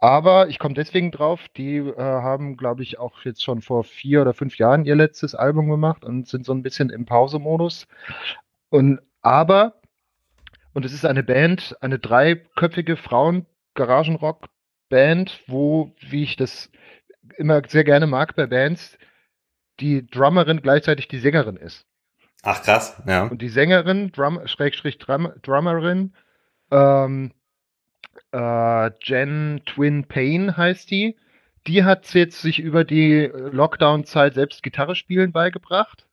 aber 0.00 0.48
ich 0.48 0.58
komme 0.58 0.74
deswegen 0.74 1.10
drauf, 1.10 1.48
die 1.56 1.78
äh, 1.78 1.96
haben, 1.96 2.58
glaube 2.58 2.82
ich, 2.82 2.98
auch 2.98 3.22
jetzt 3.22 3.42
schon 3.42 3.62
vor 3.62 3.82
vier 3.82 4.20
oder 4.20 4.34
fünf 4.34 4.58
Jahren 4.58 4.84
ihr 4.84 4.94
letztes 4.94 5.34
Album 5.34 5.70
gemacht 5.70 6.04
und 6.04 6.28
sind 6.28 6.44
so 6.44 6.52
ein 6.52 6.62
bisschen 6.62 6.90
im 6.90 7.06
Pausemodus. 7.06 7.88
Und 8.68 9.00
aber, 9.22 9.77
und 10.78 10.84
es 10.84 10.92
ist 10.92 11.04
eine 11.04 11.24
Band, 11.24 11.76
eine 11.80 11.98
dreiköpfige 11.98 12.96
Frauen-Garagenrock-Band, 12.96 15.42
wo, 15.48 15.92
wie 15.98 16.22
ich 16.22 16.36
das 16.36 16.70
immer 17.36 17.62
sehr 17.66 17.82
gerne 17.82 18.06
mag 18.06 18.36
bei 18.36 18.46
Bands, 18.46 18.96
die 19.80 20.06
Drummerin 20.06 20.62
gleichzeitig 20.62 21.08
die 21.08 21.18
Sängerin 21.18 21.56
ist. 21.56 21.84
Ach 22.44 22.62
krass, 22.62 23.02
ja. 23.08 23.24
Und 23.24 23.42
die 23.42 23.48
Sängerin, 23.48 24.12
Drum, 24.12 24.46
Schrägstrich 24.46 24.98
Drum, 24.98 25.32
Drummerin, 25.42 26.14
ähm, 26.70 27.32
äh, 28.32 28.90
Jen 29.02 29.62
Twin 29.66 30.04
Payne 30.04 30.56
heißt 30.56 30.92
die. 30.92 31.16
Die 31.66 31.82
hat 31.82 32.14
jetzt 32.14 32.40
sich 32.40 32.60
über 32.60 32.84
die 32.84 33.28
Lockdown-Zeit 33.34 34.34
selbst 34.34 34.62
Gitarre 34.62 34.94
spielen 34.94 35.32
beigebracht 35.32 36.07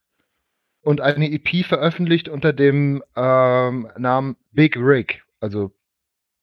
und 0.85 1.01
eine 1.01 1.31
EP 1.31 1.65
veröffentlicht 1.65 2.29
unter 2.29 2.53
dem 2.53 3.03
ähm, 3.15 3.89
Namen 3.97 4.37
Big 4.51 4.77
Rig, 4.77 5.23
also 5.41 5.71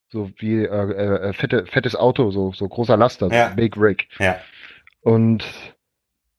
so 0.08 0.30
wie 0.38 0.64
äh, 0.64 0.66
äh, 0.66 1.32
fette, 1.32 1.64
fettes 1.66 1.94
Auto, 1.94 2.32
so, 2.32 2.52
so 2.52 2.68
großer 2.68 2.96
Laster, 2.96 3.28
ja. 3.32 3.48
Big 3.48 3.76
Rig. 3.76 4.08
Ja. 4.18 4.38
Und 5.00 5.44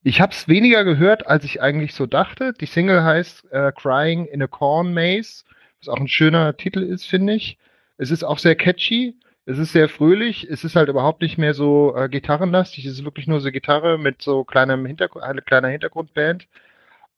ich 0.04 0.20
habe 0.20 0.34
es 0.34 0.50
weniger 0.50 0.84
gehört, 0.84 1.28
als 1.28 1.46
ich 1.46 1.62
eigentlich 1.62 1.96
so 1.96 2.06
dachte. 2.06 2.52
Die 2.52 2.66
Single 2.66 3.04
heißt 3.04 3.52
äh, 3.52 3.72
Crying 3.72 4.26
in 4.26 4.44
a 4.44 4.48
Corn 4.48 4.94
Maze, 4.94 5.46
was 5.80 5.88
auch 5.88 6.00
ein 6.00 6.10
schöner 6.10 6.58
Titel 6.58 6.84
ist, 6.84 7.06
finde 7.06 7.34
ich. 7.34 7.58
Es 7.98 8.12
ist 8.12 8.24
auch 8.24 8.38
sehr 8.38 8.56
catchy. 8.56 9.16
Es 9.46 9.58
ist 9.58 9.72
sehr 9.72 9.88
fröhlich. 9.88 10.46
Es 10.50 10.66
ist 10.66 10.76
halt 10.76 10.90
überhaupt 10.90 11.22
nicht 11.22 11.38
mehr 11.38 11.54
so 11.54 11.96
äh, 11.96 12.10
gitarrenlastig. 12.10 12.86
Es 12.86 12.94
ist 12.94 13.06
wirklich 13.06 13.28
nur 13.28 13.40
so 13.40 13.50
Gitarre 13.50 13.98
mit 13.98 14.22
so 14.22 14.44
kleinem 14.44 14.86
Hintergrund, 14.86 15.24
eine 15.24 15.42
kleine 15.42 15.70
Hintergrundband. 15.70 16.48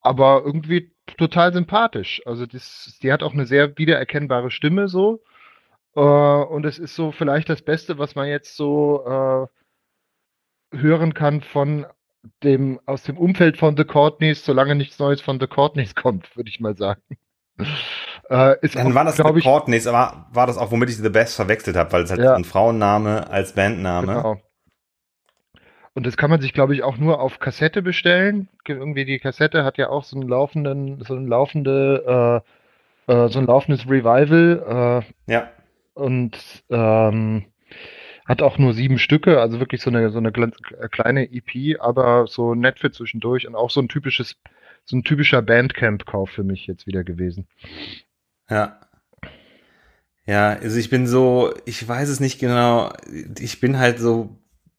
Aber 0.05 0.43
irgendwie 0.45 0.91
total 1.17 1.51
sympathisch. 1.51 2.21
Also 2.25 2.45
das, 2.45 3.00
die 3.01 3.12
hat 3.12 3.24
auch 3.24 3.33
eine 3.33 3.47
sehr 3.47 3.75
wiedererkennbare 3.77 4.51
Stimme 4.51 4.88
so. 4.88 5.24
Äh, 5.95 6.00
und 6.00 6.63
es 6.65 6.77
ist 6.77 6.95
so 6.95 7.12
vielleicht 7.12 7.50
das 7.50 7.63
Beste, 7.63 7.97
was 7.97 8.13
man 8.13 8.27
jetzt 8.27 8.55
so 8.55 9.50
äh, 10.71 10.77
hören 10.77 11.15
kann 11.15 11.41
von 11.41 11.88
dem, 12.43 12.79
aus 12.85 13.01
dem 13.01 13.17
Umfeld 13.17 13.57
von 13.57 13.75
The 13.75 13.85
Courtneys, 13.85 14.45
solange 14.45 14.75
nichts 14.75 15.00
Neues 15.00 15.21
von 15.21 15.39
The 15.39 15.47
Courtneys 15.47 15.95
kommt, 16.01 16.35
würde 16.38 16.50
ich 16.50 16.59
mal 16.59 16.77
sagen. 16.77 17.01
Äh, 18.27 18.55
Dann 18.74 18.88
auch, 18.88 18.95
war 18.95 19.03
das 19.03 19.17
The 19.17 19.24
Courtneys, 19.24 19.85
aber 19.85 20.25
war 20.33 20.47
das 20.47 20.57
auch, 20.57 20.71
womit 20.71 20.89
ich 20.89 20.97
The 20.97 21.09
Best 21.09 21.35
verwechselt 21.35 21.75
habe, 21.75 21.91
weil 21.91 22.01
es 22.01 22.09
halt 22.09 22.21
ja. 22.21 22.33
ein 22.33 22.43
Frauenname 22.43 23.29
als 23.29 23.53
Bandname. 23.53 24.15
Genau. 24.15 24.41
Und 25.96 26.06
das 26.06 26.18
kann 26.18 26.30
man 26.30 26.42
sich, 26.42 26.52
glaube 26.52 26.75
ich, 26.75 26.84
auch 26.84 26.98
nur 26.98 27.22
auf 27.22 27.40
Kassette 27.40 27.82
bestellen. 27.82 28.50
Irgendwie 28.68 29.06
die 29.06 29.18
Kassette 29.18 29.64
hat 29.64 29.78
ja 29.78 29.90
auch 29.90 30.04
so 30.04 30.18
einen 30.18 30.28
laufenden, 30.28 31.02
so 31.02 31.16
ein 31.16 31.25
laufende, 31.25 32.44
äh, 33.08 33.14
äh, 33.14 33.30
so 33.30 33.40
ein 33.40 33.46
laufendes 33.46 33.86
Revival. 33.86 35.04
Äh, 35.28 35.32
ja. 35.32 35.50
Und 35.94 36.38
ähm, 36.70 37.46
hat 38.25 38.42
auch 38.42 38.58
nur 38.58 38.74
sieben 38.74 39.00
Stücke, 39.00 39.40
also 39.40 39.62
wirklich 39.62 39.82
so 39.82 39.90
eine, 39.90 40.10
so 40.10 40.18
eine 40.18 40.30
äh, 40.30 40.90
kleine 40.90 41.32
EP, 41.32 41.80
aber 41.80 42.28
so 42.28 42.56
nett 42.56 42.80
für 42.80 42.92
zwischendurch 42.92 43.48
und 43.48 43.56
auch 43.56 43.70
so 43.70 43.80
ein 43.80 43.88
typisches, 43.88 44.36
so 44.84 44.98
ein 44.98 45.06
typischer 45.06 45.42
Bandcamp-Kauf 45.42 46.30
für 46.30 46.44
mich 46.44 46.68
jetzt 46.68 46.88
wieder 46.88 47.06
gewesen. 47.06 47.48
Ja. 48.50 48.82
Ja, 50.25 50.50
also 50.50 50.78
ich 50.78 50.90
bin 50.90 51.08
so, 51.08 51.54
ich 51.66 51.88
weiß 51.88 52.10
es 52.10 52.20
nicht 52.20 52.40
genau, 52.40 52.92
ich 53.40 53.62
bin 53.62 53.78
halt 53.78 54.00
so 54.00 54.36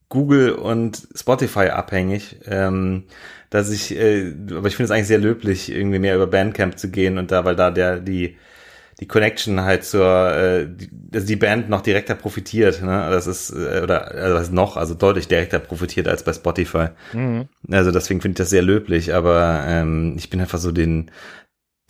Google 0.08 0.52
und 0.52 1.08
Spotify 1.14 1.68
abhängig, 1.68 2.36
ähm, 2.46 3.04
dass 3.50 3.70
ich, 3.70 3.96
äh, 3.96 4.32
aber 4.50 4.68
ich 4.68 4.76
finde 4.76 4.84
es 4.84 4.90
eigentlich 4.90 5.06
sehr 5.08 5.18
löblich, 5.18 5.70
irgendwie 5.70 5.98
mehr 5.98 6.14
über 6.14 6.26
Bandcamp 6.26 6.78
zu 6.78 6.90
gehen 6.90 7.18
und 7.18 7.32
da, 7.32 7.44
weil 7.44 7.56
da 7.56 7.70
der, 7.70 8.00
die, 8.00 8.36
die 9.00 9.08
Connection 9.08 9.60
halt 9.62 9.84
zur, 9.84 10.32
äh, 10.32 10.66
die, 10.68 10.88
also 11.12 11.26
die 11.26 11.36
Band 11.36 11.68
noch 11.68 11.82
direkter 11.82 12.14
profitiert, 12.14 12.82
ne? 12.82 13.08
Das 13.10 13.26
ist, 13.26 13.50
äh, 13.50 13.80
oder 13.82 14.12
also 14.12 14.34
das 14.34 14.42
ist 14.44 14.52
noch, 14.52 14.76
also 14.76 14.94
deutlich 14.94 15.28
direkter 15.28 15.58
profitiert 15.58 16.08
als 16.08 16.22
bei 16.22 16.32
Spotify. 16.32 16.88
Mhm. 17.12 17.48
Also 17.70 17.90
deswegen 17.90 18.20
finde 18.20 18.34
ich 18.34 18.38
das 18.38 18.50
sehr 18.50 18.62
löblich, 18.62 19.12
aber 19.12 19.64
ähm, 19.66 20.14
ich 20.16 20.30
bin 20.30 20.40
einfach 20.40 20.58
so 20.58 20.72
den, 20.72 21.10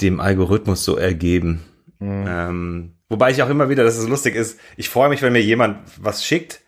dem 0.01 0.21
Algorithmus 0.21 0.85
so 0.85 0.97
ergeben. 0.97 1.63
Mhm. 1.99 2.25
Ähm, 2.29 2.93
wobei 3.09 3.31
ich 3.31 3.43
auch 3.43 3.51
immer 3.51 3.69
wieder, 3.69 3.85
dass 3.85 3.99
es 3.99 4.09
lustig 4.09 4.35
ist, 4.35 4.59
ich 4.77 4.89
freue 4.89 5.09
mich, 5.09 5.23
wenn 5.23 5.33
mir 5.33 5.43
jemand 5.43 5.79
was 6.01 6.25
schickt, 6.25 6.63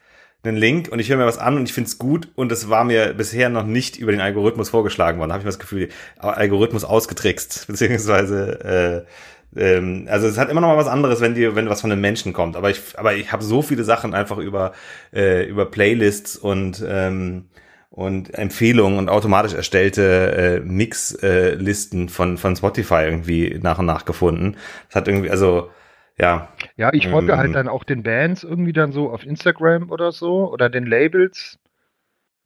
einen 0.45 0.57
Link 0.57 0.89
und 0.91 1.01
ich 1.01 1.09
höre 1.09 1.17
mir 1.17 1.27
was 1.27 1.39
an 1.39 1.57
und 1.57 1.69
ich 1.69 1.73
finde 1.73 1.89
es 1.89 1.99
gut 1.99 2.29
und 2.37 2.53
es 2.53 2.71
war 2.71 2.85
mir 2.85 3.13
bisher 3.15 3.49
noch 3.49 3.65
nicht 3.65 3.97
über 3.97 4.13
den 4.13 4.21
Algorithmus 4.21 4.71
vorgeschlagen 4.71 5.19
worden. 5.19 5.31
Da 5.31 5.35
habe 5.35 5.41
ich 5.43 5.45
mir 5.45 5.51
das 5.51 5.59
Gefühl, 5.59 5.89
Algorithmus 6.19 6.85
ausgetrickst, 6.85 7.67
beziehungsweise 7.69 9.05
äh, 9.05 9.11
ähm, 9.57 10.07
also 10.09 10.27
es 10.29 10.39
hat 10.39 10.51
immer 10.51 10.61
noch 10.61 10.69
mal 10.69 10.77
was 10.77 10.87
anderes, 10.87 11.21
wenn 11.21 11.35
dir, 11.35 11.57
wenn 11.57 11.69
was 11.69 11.81
von 11.81 11.91
einem 11.91 12.01
Menschen 12.01 12.33
kommt. 12.33 12.57
Aber 12.57 12.71
ich, 12.71 12.81
aber 12.97 13.15
ich 13.15 13.33
habe 13.33 13.43
so 13.43 13.63
viele 13.63 13.85
Sachen 13.85 14.15
einfach 14.15 14.39
über 14.39 14.73
äh, 15.13 15.45
über 15.47 15.67
Playlists 15.67 16.37
und 16.37 16.85
ähm, 16.87 17.47
und 17.91 18.35
Empfehlungen 18.35 18.99
und 18.99 19.09
automatisch 19.09 19.55
erstellte 19.55 20.61
äh, 20.61 20.61
Mixlisten 20.61 22.07
äh, 22.07 22.11
von 22.11 22.39
von 22.39 22.55
Spotify 22.55 23.05
irgendwie 23.05 23.59
nach 23.61 23.79
und 23.79 23.87
nach 23.87 24.05
gefunden. 24.05 24.57
Das 24.89 24.97
hat 24.97 25.09
irgendwie, 25.09 25.31
also 25.31 25.71
ja. 26.21 26.53
Ja, 26.77 26.93
ich 26.93 27.09
folge 27.09 27.37
halt 27.37 27.49
ähm, 27.49 27.55
halt 27.55 27.67
dann 27.67 27.69
auch 27.69 27.85
den 27.85 28.03
Bands 28.03 28.45
irgendwie 28.45 28.73
dann 28.73 28.93
so 28.93 29.11
auf 29.11 29.25
Instagram 29.25 29.91
oder 29.91 30.13
so 30.13 30.53
oder 30.53 30.69
den 30.69 30.87
Labels 30.87 31.59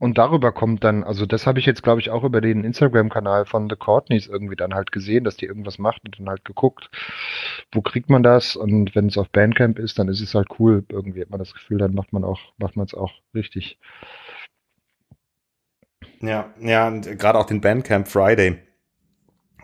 und 0.02 0.18
darüber 0.18 0.50
kommt 0.50 0.82
dann, 0.82 1.04
also 1.04 1.26
das 1.26 1.46
habe 1.46 1.60
ich 1.60 1.66
jetzt, 1.66 1.84
glaube 1.84 2.00
ich, 2.00 2.10
auch 2.10 2.24
über 2.24 2.40
den 2.40 2.64
Instagram-Kanal 2.64 3.46
von 3.46 3.70
The 3.70 3.76
Courtneys 3.76 4.26
irgendwie 4.26 4.56
dann 4.56 4.74
halt 4.74 4.90
gesehen, 4.90 5.22
dass 5.22 5.36
die 5.36 5.46
irgendwas 5.46 5.78
macht 5.78 6.00
und 6.04 6.18
dann 6.18 6.28
halt 6.28 6.44
geguckt, 6.44 6.90
wo 7.70 7.82
kriegt 7.82 8.10
man 8.10 8.24
das? 8.24 8.56
Und 8.56 8.96
wenn 8.96 9.06
es 9.06 9.16
auf 9.16 9.30
Bandcamp 9.30 9.78
ist, 9.78 10.00
dann 10.00 10.08
ist 10.08 10.20
es 10.20 10.34
halt 10.34 10.48
cool. 10.58 10.84
Irgendwie 10.88 11.20
hat 11.20 11.30
man 11.30 11.38
das 11.38 11.54
Gefühl, 11.54 11.78
dann 11.78 11.94
macht 11.94 12.12
man 12.12 12.24
auch, 12.24 12.40
macht 12.58 12.74
man 12.74 12.86
es 12.86 12.94
auch 12.94 13.12
richtig. 13.32 13.78
Ja, 16.18 16.52
ja, 16.58 16.88
und 16.88 17.16
gerade 17.16 17.38
auch 17.38 17.46
den 17.46 17.60
Bandcamp 17.60 18.08
Friday 18.08 18.58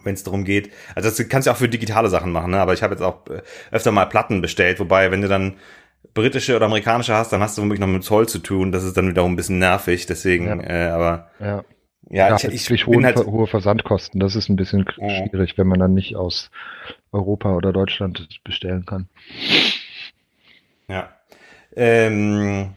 wenn 0.05 0.15
es 0.15 0.25
darum 0.25 0.45
geht. 0.45 0.71
Also 0.95 1.09
das 1.09 1.29
kannst 1.29 1.47
du 1.47 1.53
auch 1.53 1.57
für 1.57 1.69
digitale 1.69 2.09
Sachen 2.09 2.33
machen, 2.33 2.53
ne? 2.53 2.61
aber 2.61 2.73
ich 2.73 2.83
habe 2.83 2.95
jetzt 2.95 3.03
auch 3.03 3.27
äh, 3.29 3.43
öfter 3.71 3.93
mal 3.93 4.07
Platten 4.07 4.41
bestellt, 4.41 4.81
wobei, 4.81 5.11
wenn 5.11 5.23
du 5.23 5.29
dann 5.29 5.55
britische 6.15 6.57
oder 6.57 6.67
amerikanische 6.67 7.15
hast, 7.15 7.33
dann 7.33 7.41
hast 7.41 7.57
du 7.57 7.63
womöglich 7.63 7.81
noch 7.81 7.87
mit 7.87 8.05
Zoll 8.05 8.29
zu 8.29 8.39
tun. 8.39 8.73
Das 8.73 8.85
ist 8.85 8.97
dann 8.97 9.09
wiederum 9.09 9.33
ein 9.33 9.37
bisschen 9.37 9.59
nervig. 9.59 10.07
Deswegen, 10.07 10.47
ja. 10.47 10.61
äh, 10.61 10.89
aber 10.89 11.31
ja. 11.41 11.65
Ja, 12.11 12.29
ja 12.31 12.37
ich, 12.37 12.71
ich 12.71 12.87
bin 12.87 13.01
hohe, 13.01 13.05
halt 13.05 13.19
hohe 13.19 13.47
Versandkosten. 13.47 14.19
Das 14.19 14.35
ist 14.35 14.49
ein 14.49 14.57
bisschen 14.57 14.87
mhm. 14.99 15.11
schwierig, 15.11 15.59
wenn 15.59 15.67
man 15.67 15.79
dann 15.79 15.95
nicht 15.95 16.17
aus 16.17 16.51
Europa 17.13 17.55
oder 17.55 17.73
Deutschland 17.73 18.41
bestellen 18.45 18.87
kann. 18.87 19.09
Ja. 20.89 21.11
Ähm, 21.77 22.75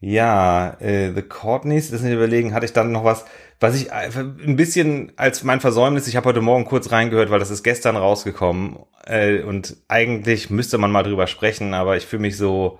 ja, 0.00 0.76
äh, 0.80 1.12
The 1.14 1.22
Courtneys, 1.22 1.90
das 1.90 2.02
nicht 2.02 2.12
überlegen, 2.12 2.54
hatte 2.54 2.66
ich 2.66 2.72
dann 2.72 2.92
noch 2.92 3.04
was, 3.04 3.24
was 3.58 3.74
ich 3.74 3.92
ein 3.92 4.56
bisschen 4.56 5.12
als 5.16 5.42
mein 5.42 5.60
Versäumnis, 5.60 6.06
ich 6.06 6.16
habe 6.16 6.28
heute 6.28 6.42
Morgen 6.42 6.66
kurz 6.66 6.92
reingehört, 6.92 7.30
weil 7.30 7.38
das 7.38 7.50
ist 7.50 7.62
gestern 7.62 7.96
rausgekommen 7.96 8.78
äh, 9.06 9.40
und 9.40 9.76
eigentlich 9.88 10.50
müsste 10.50 10.78
man 10.78 10.90
mal 10.90 11.02
drüber 11.02 11.26
sprechen, 11.26 11.72
aber 11.72 11.96
ich 11.96 12.06
fühle 12.06 12.22
mich 12.22 12.36
so 12.36 12.78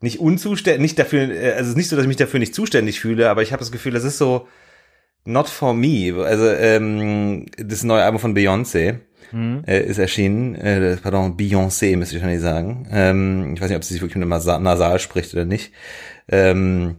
nicht 0.00 0.18
unzuständig, 0.18 0.80
nicht 0.80 0.98
dafür, 0.98 1.30
äh, 1.30 1.52
also 1.52 1.62
es 1.62 1.68
ist 1.68 1.76
nicht 1.76 1.88
so, 1.88 1.96
dass 1.96 2.04
ich 2.04 2.08
mich 2.08 2.16
dafür 2.16 2.40
nicht 2.40 2.54
zuständig 2.54 2.98
fühle, 3.00 3.30
aber 3.30 3.42
ich 3.42 3.52
habe 3.52 3.60
das 3.60 3.70
Gefühl, 3.70 3.92
das 3.92 4.04
ist 4.04 4.18
so 4.18 4.48
not 5.24 5.48
for 5.48 5.74
me. 5.74 6.14
Also 6.24 6.48
ähm, 6.48 7.46
das 7.56 7.84
neue 7.84 8.02
Album 8.02 8.18
von 8.18 8.34
Beyoncé 8.34 9.00
mhm. 9.30 9.62
äh, 9.66 9.84
ist 9.84 9.98
erschienen, 9.98 10.54
äh, 10.56 10.96
pardon, 10.96 11.36
Beyoncé 11.36 11.96
müsste 11.96 12.16
ich 12.16 12.22
wahrscheinlich 12.22 12.42
sagen. 12.42 12.88
Ähm, 12.90 13.54
ich 13.54 13.60
weiß 13.60 13.68
nicht, 13.68 13.76
ob 13.76 13.84
sie 13.84 13.94
sich 13.94 14.02
wirklich 14.02 14.16
mit 14.16 14.32
einem 14.32 14.62
Nasal 14.64 14.98
spricht 14.98 15.32
oder 15.34 15.44
nicht. 15.44 15.72
Ähm, 16.28 16.96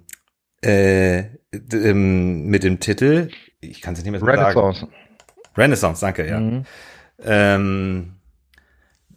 äh, 0.61 1.23
ähm, 1.53 2.45
mit 2.45 2.63
dem 2.63 2.79
Titel, 2.79 3.29
ich 3.59 3.81
kann 3.81 3.93
es 3.93 4.03
nicht 4.03 4.11
mehr 4.11 4.19
so 4.19 4.25
Renaissance. 4.25 4.81
sagen. 4.81 4.93
Renaissance, 5.57 6.01
danke, 6.01 6.27
ja. 6.27 6.39
Mhm. 6.39 6.65
Ähm, 7.23 8.11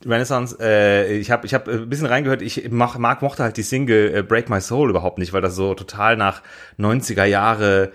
Renaissance, 0.05 0.57
äh, 0.61 1.17
ich 1.17 1.31
habe 1.31 1.47
ich 1.47 1.55
hab 1.55 1.69
ein 1.69 1.89
bisschen 1.89 2.07
reingehört, 2.07 2.43
ich 2.43 2.69
mach, 2.71 2.99
mag 2.99 3.23
mochte 3.23 3.43
halt 3.43 3.57
die 3.57 3.63
Single 3.63 4.15
äh, 4.15 4.23
Break 4.23 4.51
My 4.51 4.61
Soul 4.61 4.91
überhaupt 4.91 5.19
nicht, 5.19 5.33
weil 5.33 5.41
das 5.41 5.55
so 5.55 5.75
total 5.75 6.17
nach 6.17 6.43
90er 6.79 7.25
Jahre 7.25 7.93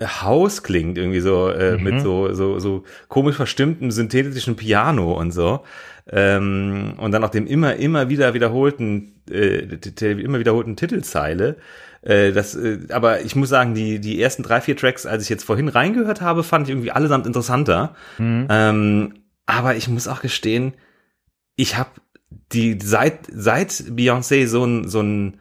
Haus 0.00 0.62
klingt, 0.62 0.98
irgendwie 0.98 1.20
so 1.20 1.48
äh, 1.50 1.76
mhm. 1.76 1.82
mit 1.84 2.00
so, 2.00 2.32
so, 2.32 2.58
so 2.58 2.84
komisch 3.08 3.36
verstimmtem 3.36 3.90
synthetischen 3.90 4.56
Piano 4.56 5.12
und 5.12 5.30
so. 5.30 5.62
Ähm, 6.10 6.94
und 6.98 7.12
dann 7.12 7.24
auch 7.24 7.30
dem 7.30 7.46
immer, 7.46 7.76
immer 7.76 8.08
wieder 8.08 8.34
wiederholten, 8.34 9.22
äh, 9.30 9.60
immer 10.00 10.38
wiederholten 10.38 10.76
Titelzeile. 10.76 11.56
Äh, 12.02 12.32
das, 12.32 12.54
äh, 12.54 12.80
aber 12.90 13.22
ich 13.22 13.36
muss 13.36 13.48
sagen, 13.48 13.74
die, 13.74 14.00
die 14.00 14.20
ersten 14.20 14.42
drei, 14.42 14.60
vier 14.60 14.76
Tracks, 14.76 15.06
als 15.06 15.22
ich 15.22 15.28
jetzt 15.28 15.44
vorhin 15.44 15.68
reingehört 15.68 16.20
habe, 16.20 16.42
fand 16.42 16.66
ich 16.66 16.72
irgendwie 16.72 16.90
allesamt 16.90 17.26
interessanter. 17.26 17.94
Mhm. 18.18 18.46
Ähm, 18.50 19.14
aber 19.46 19.76
ich 19.76 19.88
muss 19.88 20.08
auch 20.08 20.20
gestehen, 20.20 20.74
ich 21.56 21.76
habe 21.76 21.90
die 22.52 22.78
seit 22.82 23.28
seit 23.30 23.70
Beyoncé 23.70 24.46
so 24.46 24.64
ein 24.64 24.88
so 24.88 25.00
ein 25.00 25.38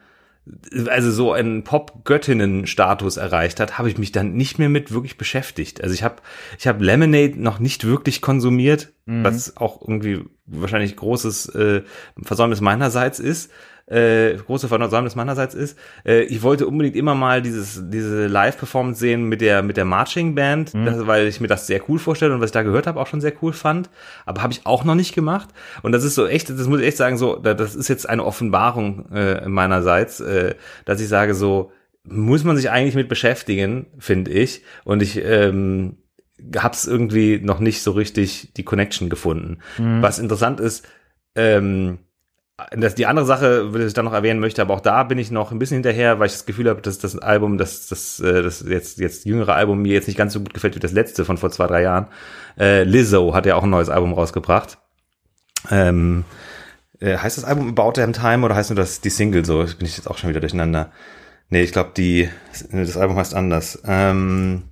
also 0.87 1.11
so 1.11 1.33
einen 1.33 1.63
Pop-Göttinnen-Status 1.63 3.17
erreicht 3.17 3.59
hat, 3.59 3.77
habe 3.77 3.89
ich 3.89 3.97
mich 3.97 4.11
dann 4.11 4.33
nicht 4.33 4.57
mehr 4.57 4.69
mit 4.69 4.91
wirklich 4.91 5.17
beschäftigt. 5.17 5.83
Also 5.83 5.93
ich 5.93 6.03
habe 6.03 6.15
ich 6.57 6.67
habe 6.67 6.83
Lemonade 6.83 7.41
noch 7.41 7.59
nicht 7.59 7.85
wirklich 7.85 8.21
konsumiert, 8.21 8.91
mhm. 9.05 9.23
was 9.23 9.55
auch 9.57 9.81
irgendwie 9.81 10.25
wahrscheinlich 10.45 10.95
großes 10.95 11.49
äh, 11.49 11.83
Versäumnis 12.21 12.59
meinerseits 12.59 13.19
ist 13.19 13.51
äh, 13.87 14.35
große 14.35 14.67
Versäumnis 14.67 15.15
meinerseits 15.15 15.53
ist. 15.53 15.77
Äh, 16.05 16.23
ich 16.23 16.41
wollte 16.43 16.67
unbedingt 16.67 16.95
immer 16.95 17.15
mal 17.15 17.41
dieses, 17.41 17.81
diese 17.89 18.27
Live-Performance 18.27 18.99
sehen 18.99 19.23
mit 19.23 19.41
der, 19.41 19.63
mit 19.63 19.77
der 19.77 19.85
Marching 19.85 20.35
Band, 20.35 20.73
mhm. 20.73 20.85
das, 20.85 21.07
weil 21.07 21.27
ich 21.27 21.41
mir 21.41 21.47
das 21.47 21.67
sehr 21.67 21.81
cool 21.89 21.99
vorstelle 21.99 22.33
und 22.33 22.41
was 22.41 22.49
ich 22.49 22.53
da 22.53 22.63
gehört 22.63 22.87
habe, 22.87 22.99
auch 22.99 23.07
schon 23.07 23.21
sehr 23.21 23.33
cool 23.41 23.53
fand. 23.53 23.89
Aber 24.25 24.41
habe 24.41 24.53
ich 24.53 24.65
auch 24.65 24.83
noch 24.83 24.95
nicht 24.95 25.13
gemacht. 25.13 25.49
Und 25.81 25.91
das 25.91 26.03
ist 26.03 26.15
so 26.15 26.27
echt, 26.27 26.49
das 26.49 26.67
muss 26.67 26.79
ich 26.79 26.87
echt 26.87 26.97
sagen, 26.97 27.17
so, 27.17 27.35
das 27.35 27.75
ist 27.75 27.87
jetzt 27.87 28.07
eine 28.07 28.25
Offenbarung 28.25 29.11
äh, 29.11 29.47
meinerseits, 29.47 30.19
äh, 30.19 30.55
dass 30.85 31.01
ich 31.01 31.07
sage, 31.07 31.35
so, 31.35 31.71
muss 32.03 32.43
man 32.43 32.57
sich 32.57 32.71
eigentlich 32.71 32.95
mit 32.95 33.09
beschäftigen, 33.09 33.87
finde 33.99 34.31
ich. 34.31 34.63
Und 34.83 35.01
ich 35.03 35.17
ähm, 35.23 35.97
habe 36.57 36.73
es 36.73 36.87
irgendwie 36.87 37.39
noch 37.39 37.59
nicht 37.59 37.83
so 37.83 37.91
richtig 37.91 38.53
die 38.55 38.63
Connection 38.63 39.09
gefunden. 39.09 39.59
Mhm. 39.77 40.01
Was 40.01 40.19
interessant 40.19 40.59
ist, 40.59 40.87
ähm, 41.35 41.99
das, 42.71 42.95
die 42.95 43.05
andere 43.05 43.25
Sache, 43.25 43.69
die 43.73 43.83
ich 43.83 43.93
dann 43.93 44.05
noch 44.05 44.13
erwähnen 44.13 44.39
möchte, 44.39 44.61
aber 44.61 44.73
auch 44.73 44.81
da 44.81 45.03
bin 45.03 45.17
ich 45.17 45.31
noch 45.31 45.51
ein 45.51 45.59
bisschen 45.59 45.75
hinterher, 45.75 46.19
weil 46.19 46.27
ich 46.27 46.33
das 46.33 46.45
Gefühl 46.45 46.69
habe, 46.69 46.81
dass 46.81 46.99
das 46.99 47.17
Album, 47.17 47.57
das, 47.57 47.87
das, 47.87 48.19
äh, 48.19 48.41
das 48.41 48.63
jetzt, 48.67 48.99
jetzt 48.99 49.25
jüngere 49.25 49.55
Album 49.55 49.81
mir 49.81 49.93
jetzt 49.93 50.07
nicht 50.07 50.17
ganz 50.17 50.33
so 50.33 50.39
gut 50.39 50.53
gefällt 50.53 50.75
wie 50.75 50.79
das 50.79 50.91
letzte 50.91 51.25
von 51.25 51.37
vor 51.37 51.51
zwei, 51.51 51.67
drei 51.67 51.81
Jahren. 51.81 52.07
Äh, 52.59 52.83
Lizzo 52.83 53.33
hat 53.33 53.45
ja 53.45 53.55
auch 53.55 53.63
ein 53.63 53.69
neues 53.69 53.89
Album 53.89 54.13
rausgebracht. 54.13 54.77
Ähm, 55.69 56.25
äh, 56.99 57.17
heißt 57.17 57.37
das 57.37 57.45
Album 57.45 57.69
About 57.69 57.93
Damn 57.93 58.13
Time 58.13 58.45
oder 58.45 58.55
heißt 58.55 58.69
nur 58.69 58.77
das 58.77 59.01
die 59.01 59.09
Single 59.09 59.45
so? 59.45 59.59
Bin 59.63 59.85
ich 59.85 59.97
jetzt 59.97 60.07
auch 60.07 60.17
schon 60.17 60.29
wieder 60.29 60.39
durcheinander. 60.39 60.91
Nee, 61.49 61.63
ich 61.63 61.73
glaube, 61.73 61.91
die, 61.95 62.29
das 62.71 62.97
Album 62.97 63.17
heißt 63.17 63.35
anders. 63.35 63.81
Ähm, 63.85 64.63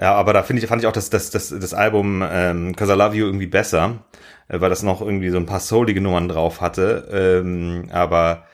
ja, 0.00 0.14
aber 0.14 0.32
da 0.32 0.42
finde 0.42 0.62
ich, 0.62 0.68
fand 0.68 0.82
ich 0.82 0.86
auch 0.86 0.92
das, 0.92 1.10
das, 1.10 1.30
das, 1.30 1.48
das 1.48 1.74
Album 1.74 2.22
ähm, 2.28 2.76
Cause 2.76 2.92
I 2.92 2.96
Love 2.96 3.16
You 3.16 3.26
irgendwie 3.26 3.46
besser, 3.46 4.04
weil 4.48 4.70
das 4.70 4.82
noch 4.82 5.00
irgendwie 5.00 5.30
so 5.30 5.38
ein 5.38 5.46
paar 5.46 5.60
soulige 5.60 6.00
Nummern 6.00 6.28
drauf 6.28 6.60
hatte. 6.60 7.08
Ähm, 7.12 7.88
aber 7.90 8.46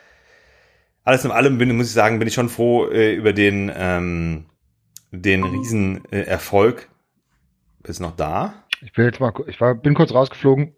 alles 1.04 1.24
in 1.24 1.30
allem 1.30 1.58
bin, 1.58 1.76
muss 1.76 1.88
ich 1.88 1.92
sagen, 1.92 2.18
bin 2.18 2.28
ich 2.28 2.34
schon 2.34 2.48
froh 2.48 2.86
äh, 2.86 3.14
über 3.14 3.32
den, 3.32 3.72
ähm, 3.74 4.46
den 5.10 5.44
riesen 5.44 6.04
äh, 6.10 6.22
Erfolg. 6.22 6.88
Ist 7.84 8.00
noch 8.00 8.16
da? 8.16 8.64
Ich 8.80 8.92
bin 8.92 9.04
jetzt 9.04 9.20
mal, 9.20 9.32
ich 9.46 9.60
war, 9.60 9.74
bin 9.74 9.94
kurz 9.94 10.12
rausgeflogen. 10.12 10.74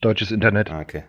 Deutsches 0.00 0.30
Internet. 0.30 0.70
Ah, 0.70 0.80
okay. 0.80 1.04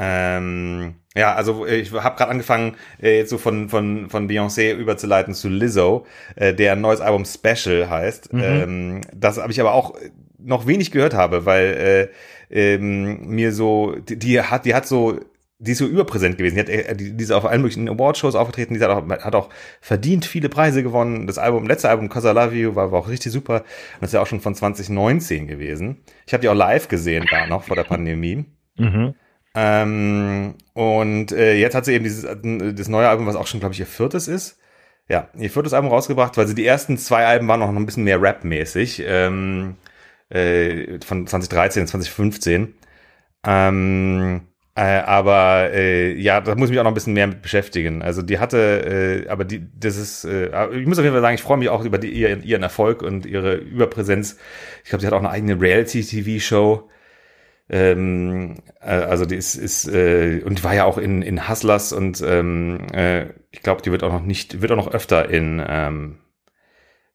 Ähm, 0.00 0.96
ja, 1.16 1.34
also 1.34 1.66
ich 1.66 1.92
habe 1.92 2.16
gerade 2.16 2.30
angefangen, 2.30 2.76
äh, 3.02 3.18
jetzt 3.18 3.30
so 3.30 3.38
von, 3.38 3.68
von, 3.68 4.08
von 4.08 4.28
Beyoncé 4.28 4.74
überzuleiten 4.74 5.34
zu 5.34 5.48
Lizzo, 5.48 6.06
äh, 6.36 6.54
der 6.54 6.72
ein 6.72 6.80
neues 6.80 7.00
Album 7.00 7.24
Special 7.24 7.90
heißt. 7.90 8.32
Mhm. 8.32 8.42
Ähm, 8.42 9.00
das 9.12 9.38
habe 9.38 9.50
ich 9.50 9.60
aber 9.60 9.72
auch 9.72 9.96
noch 10.38 10.66
wenig 10.66 10.90
gehört 10.90 11.14
habe, 11.14 11.46
weil 11.46 12.10
äh, 12.50 12.74
ähm, 12.74 13.28
mir 13.28 13.52
so, 13.52 13.96
die, 13.96 14.18
die 14.18 14.40
hat, 14.40 14.64
die 14.64 14.74
hat 14.74 14.86
so 14.86 15.18
die 15.60 15.72
ist 15.72 15.78
so 15.78 15.86
überpräsent 15.86 16.38
gewesen. 16.38 16.54
Die, 16.54 16.60
hat, 16.60 16.68
äh, 16.68 16.94
die, 16.94 17.16
die 17.16 17.24
ist 17.24 17.32
auf 17.32 17.44
allen 17.44 17.62
möglichen 17.62 17.88
Awardshows 17.88 18.34
aufgetreten. 18.34 18.74
Die 18.74 18.80
hat 18.80 18.90
auch, 18.90 19.08
hat 19.08 19.34
auch 19.34 19.50
verdient 19.80 20.24
viele 20.24 20.48
Preise 20.48 20.82
gewonnen. 20.82 21.26
Das 21.26 21.38
Album, 21.38 21.66
letzte 21.66 21.88
Album, 21.88 22.08
Cause 22.08 22.30
I 22.30 22.32
Love 22.32 22.54
You, 22.54 22.74
war, 22.76 22.92
war 22.92 23.00
auch 23.00 23.08
richtig 23.08 23.32
super. 23.32 23.56
Und 23.56 24.02
das 24.02 24.10
ist 24.10 24.14
ja 24.14 24.22
auch 24.22 24.26
schon 24.26 24.40
von 24.40 24.54
2019 24.54 25.48
gewesen. 25.48 25.98
Ich 26.26 26.32
habe 26.32 26.42
die 26.42 26.48
auch 26.48 26.54
live 26.54 26.88
gesehen 26.88 27.26
da 27.30 27.46
noch 27.46 27.64
vor 27.64 27.74
der 27.74 27.84
Pandemie. 27.84 28.44
Mhm. 28.76 29.14
Ähm, 29.54 30.54
und 30.74 31.32
äh, 31.32 31.54
jetzt 31.54 31.74
hat 31.74 31.84
sie 31.84 31.94
eben 31.94 32.04
dieses 32.04 32.22
das 32.22 32.88
neue 32.88 33.08
Album, 33.08 33.26
was 33.26 33.34
auch 33.34 33.48
schon, 33.48 33.58
glaube 33.58 33.74
ich, 33.74 33.80
ihr 33.80 33.86
viertes 33.86 34.28
ist. 34.28 34.60
Ja, 35.08 35.28
ihr 35.36 35.50
viertes 35.50 35.72
Album 35.72 35.90
rausgebracht, 35.90 36.36
weil 36.36 36.46
sie 36.46 36.54
die 36.54 36.66
ersten 36.66 36.98
zwei 36.98 37.26
Alben 37.26 37.48
waren 37.48 37.60
noch 37.60 37.68
ein 37.68 37.86
bisschen 37.86 38.04
mehr 38.04 38.22
Rap-mäßig. 38.22 39.02
Ähm, 39.04 39.74
äh, 40.30 40.98
von 41.04 41.26
2013 41.26 41.82
und 41.82 41.86
2015. 41.88 42.74
Ähm, 43.46 44.48
äh, 44.78 45.00
aber 45.00 45.70
äh, 45.72 46.12
ja, 46.14 46.40
da 46.40 46.54
muss 46.54 46.68
ich 46.68 46.70
mich 46.70 46.78
auch 46.78 46.84
noch 46.84 46.92
ein 46.92 46.94
bisschen 46.94 47.14
mehr 47.14 47.26
mit 47.26 47.42
beschäftigen. 47.42 48.00
Also 48.02 48.22
die 48.22 48.38
hatte, 48.38 49.24
äh, 49.26 49.28
aber 49.28 49.44
die, 49.44 49.66
das 49.76 49.96
ist, 49.96 50.24
äh, 50.24 50.70
ich 50.70 50.86
muss 50.86 50.98
auf 50.98 51.04
jeden 51.04 51.14
Fall 51.14 51.22
sagen, 51.22 51.34
ich 51.34 51.42
freue 51.42 51.58
mich 51.58 51.68
auch 51.68 51.84
über 51.84 51.98
die, 51.98 52.10
ihren, 52.10 52.44
ihren 52.44 52.62
Erfolg 52.62 53.02
und 53.02 53.26
ihre 53.26 53.56
Überpräsenz. 53.56 54.36
Ich 54.84 54.90
glaube, 54.90 55.00
sie 55.00 55.08
hat 55.08 55.14
auch 55.14 55.18
eine 55.18 55.30
eigene 55.30 55.60
Reality-TV-Show. 55.60 56.88
Ähm, 57.70 58.56
äh, 58.80 58.90
also 58.90 59.24
die 59.26 59.34
ist, 59.36 59.56
ist 59.56 59.88
äh, 59.88 60.42
und 60.44 60.60
die 60.60 60.64
war 60.64 60.74
ja 60.74 60.84
auch 60.84 60.98
in, 60.98 61.22
in 61.22 61.48
Hustlers 61.48 61.92
und 61.92 62.22
ähm, 62.24 62.86
äh, 62.92 63.26
ich 63.50 63.62
glaube, 63.62 63.82
die 63.82 63.90
wird 63.90 64.04
auch 64.04 64.12
noch 64.12 64.22
nicht, 64.22 64.62
wird 64.62 64.70
auch 64.72 64.76
noch 64.76 64.92
öfter 64.92 65.28
in, 65.28 65.60
ähm, 65.66 66.18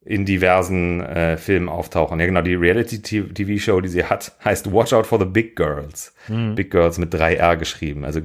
in 0.05 0.25
diversen 0.25 1.01
äh, 1.01 1.37
Filmen 1.37 1.69
auftauchen. 1.69 2.19
Ja, 2.19 2.25
genau, 2.25 2.41
die 2.41 2.55
Reality-TV-Show, 2.55 3.81
die 3.81 3.87
sie 3.89 4.03
hat, 4.03 4.33
heißt 4.45 4.71
Watch 4.71 4.93
Out 4.93 5.07
for 5.07 5.19
the 5.19 5.25
Big 5.25 5.55
Girls. 5.55 6.13
Mhm. 6.27 6.55
Big 6.55 6.71
Girls 6.71 6.97
mit 6.97 7.13
3R 7.13 7.55
geschrieben, 7.57 8.03
also 8.03 8.21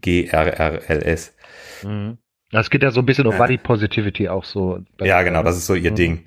G-R-R-L-S. 0.00 1.36
Mhm. 1.82 2.18
Das 2.52 2.70
geht 2.70 2.82
ja 2.82 2.90
so 2.90 3.00
ein 3.00 3.06
bisschen 3.06 3.26
um 3.26 3.36
Body 3.36 3.58
Positivity 3.58 4.28
auch 4.28 4.44
so. 4.44 4.80
Ja, 5.00 5.22
genau, 5.22 5.42
das 5.42 5.56
ist 5.56 5.66
so 5.66 5.74
ihr 5.74 5.92
mhm. 5.92 5.96
Ding. 5.96 6.24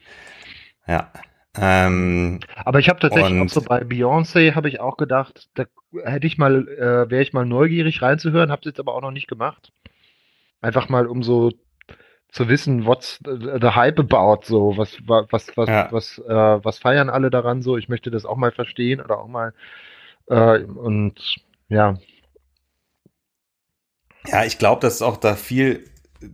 Ja. 0.88 1.12
Ähm, 1.56 2.39
Aber 2.65 2.80
ich 2.80 2.89
habe 2.89 3.00
tatsächlich 3.00 3.39
auch 3.39 3.50
so 3.50 3.62
bei 3.62 3.84
Beyoncé 3.84 4.56
habe 4.56 4.69
ich 4.69 4.80
auch 4.80 4.98
gedacht, 4.98 5.50
da 5.54 5.65
hätte 6.04 6.26
ich 6.26 6.38
mal, 6.38 6.67
äh, 6.67 7.10
wäre 7.12 7.22
ich 7.22 7.34
mal 7.34 7.46
neugierig 7.46 8.02
reinzuhören, 8.02 8.52
habe 8.52 8.62
es 8.62 8.65
jetzt 8.65 8.80
aber 8.80 8.96
auch 8.96 9.02
noch 9.02 9.12
nicht 9.12 9.28
gemacht. 9.28 9.72
Einfach 10.62 10.89
mal 10.89 11.06
um 11.06 11.22
so 11.22 11.52
zu 12.34 12.50
wissen, 12.50 12.86
what's 12.86 13.19
the 13.24 13.69
hype 13.76 14.00
about, 14.00 14.46
so 14.46 14.76
was 14.76 14.98
was 15.06 15.56
was 15.56 15.69
ja. 15.69 15.88
was 15.91 16.17
äh, 16.17 16.65
was 16.65 16.80
feiern 16.80 17.10
alle 17.10 17.30
daran 17.30 17.62
so. 17.62 17.78
Ich 17.78 17.89
möchte 17.89 18.10
das 18.10 18.26
auch 18.26 18.38
mal 18.38 18.52
verstehen 18.52 19.00
oder 19.00 19.19
auch 19.19 19.28
mal 19.28 19.54
äh, 20.28 20.63
und 20.63 21.38
ja. 21.69 21.96
Ja, 24.26 24.46
ich 24.46 24.58
glaube, 24.58 24.82
dass 24.82 25.02
auch 25.04 25.17
da 25.17 25.36
viel 25.36 25.86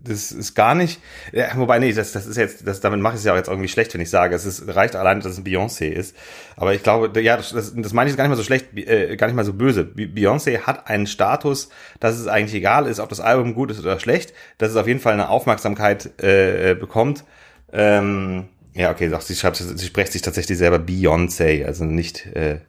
das 0.03 0.31
ist 0.31 0.55
gar 0.55 0.75
nicht, 0.75 0.99
ja, 1.31 1.47
wobei 1.55 1.79
nee, 1.79 1.91
das, 1.93 2.11
das 2.11 2.25
ist 2.25 2.37
jetzt, 2.37 2.67
das, 2.67 2.79
damit 2.79 2.99
mache 2.99 3.15
ich 3.15 3.19
es 3.19 3.25
ja 3.25 3.33
auch 3.33 3.37
jetzt 3.37 3.47
irgendwie 3.47 3.67
schlecht, 3.67 3.93
wenn 3.93 4.01
ich 4.01 4.09
sage, 4.09 4.35
es 4.35 4.45
ist, 4.45 4.73
reicht 4.75 4.95
allein, 4.95 5.19
dass 5.19 5.33
es 5.33 5.37
ein 5.37 5.43
Beyoncé 5.43 5.87
ist. 5.87 6.15
Aber 6.55 6.73
ich 6.73 6.83
glaube, 6.83 7.19
ja, 7.21 7.37
das, 7.37 7.53
das, 7.53 7.93
meine 7.93 8.09
ich 8.09 8.17
gar 8.17 8.23
nicht 8.23 8.29
mal 8.29 8.35
so 8.35 8.43
schlecht, 8.43 8.75
äh, 8.75 9.15
gar 9.15 9.27
nicht 9.27 9.35
mal 9.35 9.45
so 9.45 9.53
böse. 9.53 9.83
Beyoncé 9.83 10.61
hat 10.61 10.89
einen 10.89 11.07
Status, 11.07 11.69
dass 11.99 12.17
es 12.17 12.27
eigentlich 12.27 12.55
egal 12.55 12.87
ist, 12.87 12.99
ob 12.99 13.09
das 13.09 13.19
Album 13.19 13.53
gut 13.53 13.71
ist 13.71 13.79
oder 13.79 13.99
schlecht, 13.99 14.33
dass 14.57 14.71
es 14.71 14.75
auf 14.75 14.87
jeden 14.87 14.99
Fall 14.99 15.13
eine 15.13 15.29
Aufmerksamkeit 15.29 16.11
äh, 16.21 16.75
bekommt. 16.75 17.23
Ähm, 17.71 18.49
ja, 18.73 18.91
okay, 18.91 19.09
doch, 19.09 19.21
sie 19.21 19.35
schreibt, 19.35 19.57
sie 19.57 19.85
spricht 19.85 20.11
sich 20.11 20.21
tatsächlich 20.21 20.57
selber 20.57 20.77
Beyoncé, 20.77 21.65
also 21.65 21.85
nicht, 21.85 22.25
äh, 22.27 22.59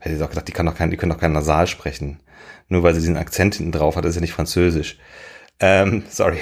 hätte 0.00 0.16
ich 0.16 0.22
auch 0.22 0.30
gedacht, 0.30 0.48
die 0.48 0.52
kann 0.52 0.66
doch 0.66 0.74
kein, 0.74 0.90
die 0.90 0.96
können 0.96 1.12
doch 1.12 1.20
kein 1.20 1.32
Nasal 1.32 1.66
sprechen. 1.66 2.20
Nur 2.68 2.82
weil 2.82 2.94
sie 2.94 3.00
diesen 3.00 3.16
Akzent 3.16 3.56
hinten 3.56 3.72
drauf 3.72 3.96
hat, 3.96 4.04
ist 4.04 4.14
ja 4.14 4.20
nicht 4.20 4.32
französisch. 4.32 4.98
Ähm, 5.62 6.02
sorry. 6.08 6.38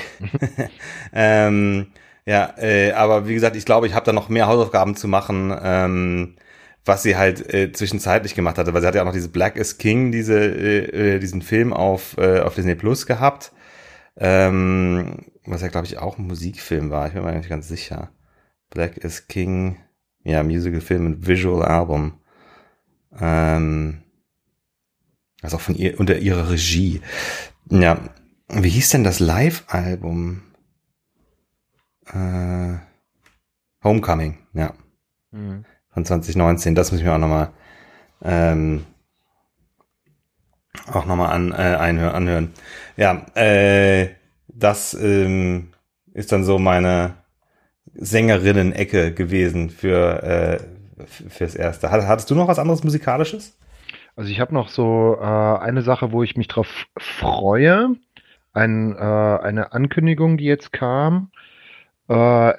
ähm, 1.13 1.87
Ja, 2.27 2.55
äh, 2.59 2.93
aber 2.93 3.27
wie 3.29 3.35
gesagt, 3.35 3.57
ich 3.57 3.65
glaube, 3.65 3.87
ich 3.87 3.95
habe 3.95 4.07
da 4.07 4.13
noch 4.13 4.29
mehr 4.29 4.47
Hausaufgaben 4.47 4.95
zu 4.95 5.09
machen, 5.09 5.53
ähm, 5.63 6.37
was 6.85 7.03
sie 7.03 7.17
halt 7.17 7.53
äh, 7.53 7.73
zwischenzeitlich 7.73 8.35
gemacht 8.35 8.59
hatte, 8.59 8.73
weil 8.73 8.83
sie 8.83 8.87
hat 8.87 8.95
ja 8.95 9.03
auch 9.03 9.07
noch 9.07 9.13
diese 9.13 9.31
Black 9.31 9.57
is 9.57 9.79
King, 9.79 10.13
diese, 10.13 10.39
äh, 10.39 11.17
äh 11.17 11.19
diesen 11.19 11.43
Film 11.43 11.73
auf, 11.73 12.17
äh, 12.19 12.41
auf 12.41 12.55
Disney 12.55 12.75
Plus 12.75 13.07
gehabt, 13.07 13.53
ähm, 14.17 15.27
was 15.45 15.63
ja, 15.63 15.69
glaube 15.69 15.87
ich, 15.87 15.99
auch 15.99 16.19
ein 16.19 16.27
Musikfilm 16.27 16.91
war, 16.91 17.09
ich 17.09 17.15
bin 17.15 17.25
mir 17.25 17.33
nicht 17.33 17.49
ganz 17.49 17.69
sicher. 17.69 18.11
Black 18.71 18.99
is 18.99 19.27
King, 19.27 19.79
ja, 20.23 20.43
Musical-Film 20.43 21.07
und 21.07 21.27
Visual 21.27 21.65
Album. 21.65 22.21
Ähm, 23.19 24.03
also 25.43 25.57
auch 25.57 25.61
von 25.61 25.75
ihr, 25.75 25.99
unter 25.99 26.19
ihrer 26.19 26.51
Regie. 26.51 27.01
Ja, 27.71 27.99
wie 28.53 28.69
hieß 28.69 28.91
denn 28.91 29.05
das 29.05 29.21
Live-Album? 29.21 30.43
Äh, 32.07 32.79
Homecoming, 33.83 34.39
ja. 34.53 34.75
Mhm. 35.31 35.65
Von 35.93 36.05
2019, 36.05 36.75
das 36.75 36.91
muss 36.93 37.01
ich 37.01 37.07
mir 37.07 37.15
auch 37.15 37.19
nochmal 37.19 37.53
ähm, 38.23 38.85
auch 40.93 41.07
nochmal 41.07 41.33
an, 41.33 41.53
äh, 41.53 41.77
einhör, 41.77 42.15
anhören. 42.15 42.53
Ja, 42.97 43.27
äh, 43.35 44.11
das 44.49 44.95
ähm, 44.95 45.73
ist 46.13 46.33
dann 46.33 46.45
so 46.45 46.59
meine 46.59 47.15
Sängerinnen-Ecke 47.95 49.15
gewesen 49.15 49.71
für 49.71 50.23
äh, 50.23 50.59
fürs 51.07 51.55
Erste. 51.55 51.91
Hattest 51.91 52.31
du 52.31 52.35
noch 52.35 52.49
was 52.49 52.59
anderes 52.59 52.85
Musikalisches? 52.85 53.57
Also 54.17 54.31
ich 54.31 54.41
habe 54.41 54.53
noch 54.53 54.69
so 54.69 55.17
äh, 55.19 55.25
eine 55.25 55.83
Sache, 55.83 56.13
wo 56.13 56.23
ich 56.23 56.37
mich 56.37 56.49
drauf 56.49 56.87
freue. 56.99 57.97
Ein, 58.53 58.97
äh, 58.97 58.99
eine 58.99 59.73
Ankündigung, 59.73 60.39
die 60.39 60.45
jetzt 60.45 60.73
kam. 60.73 61.31
Äh, 62.09 62.55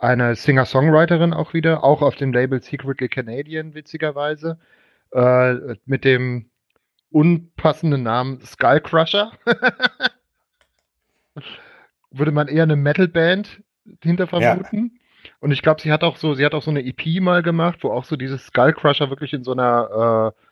eine 0.00 0.34
Singer-Songwriterin 0.34 1.32
auch 1.34 1.54
wieder, 1.54 1.84
auch 1.84 2.02
auf 2.02 2.16
dem 2.16 2.32
Label 2.32 2.62
Secretly 2.62 3.08
Canadian, 3.08 3.74
witzigerweise, 3.74 4.58
äh, 5.12 5.54
mit 5.84 6.04
dem 6.04 6.50
unpassenden 7.10 8.02
Namen 8.02 8.40
Skullcrusher. 8.40 9.32
Würde 12.10 12.32
man 12.32 12.48
eher 12.48 12.62
eine 12.62 12.76
Metal-Band 12.76 13.62
hinter 14.02 14.26
vermuten. 14.26 14.92
Ja. 14.94 15.30
Und 15.40 15.52
ich 15.52 15.62
glaube, 15.62 15.80
sie 15.80 15.92
hat 15.92 16.04
auch 16.04 16.16
so, 16.16 16.34
sie 16.34 16.44
hat 16.44 16.54
auch 16.54 16.62
so 16.62 16.70
eine 16.70 16.84
EP 16.84 17.20
mal 17.20 17.42
gemacht, 17.42 17.78
wo 17.82 17.90
auch 17.90 18.04
so 18.04 18.16
dieses 18.16 18.46
Skullcrusher 18.46 19.10
wirklich 19.10 19.32
in 19.32 19.44
so 19.44 19.52
einer 19.52 20.34
äh, 20.34 20.47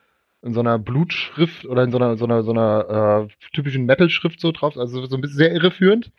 in 0.46 0.54
so 0.54 0.60
einer 0.60 0.78
Blutschrift 0.78 1.66
oder 1.66 1.82
in 1.84 1.90
so 1.90 1.98
einer 1.98 2.16
so 2.16 2.24
einer 2.24 2.42
so 2.42 2.52
einer 2.52 3.28
äh, 3.28 3.46
typischen 3.52 3.84
Metal-Schrift 3.86 4.40
so 4.40 4.52
drauf, 4.52 4.76
also 4.78 5.04
so 5.06 5.16
ein 5.16 5.20
bisschen 5.20 5.38
sehr 5.38 5.52
irreführend. 5.52 6.12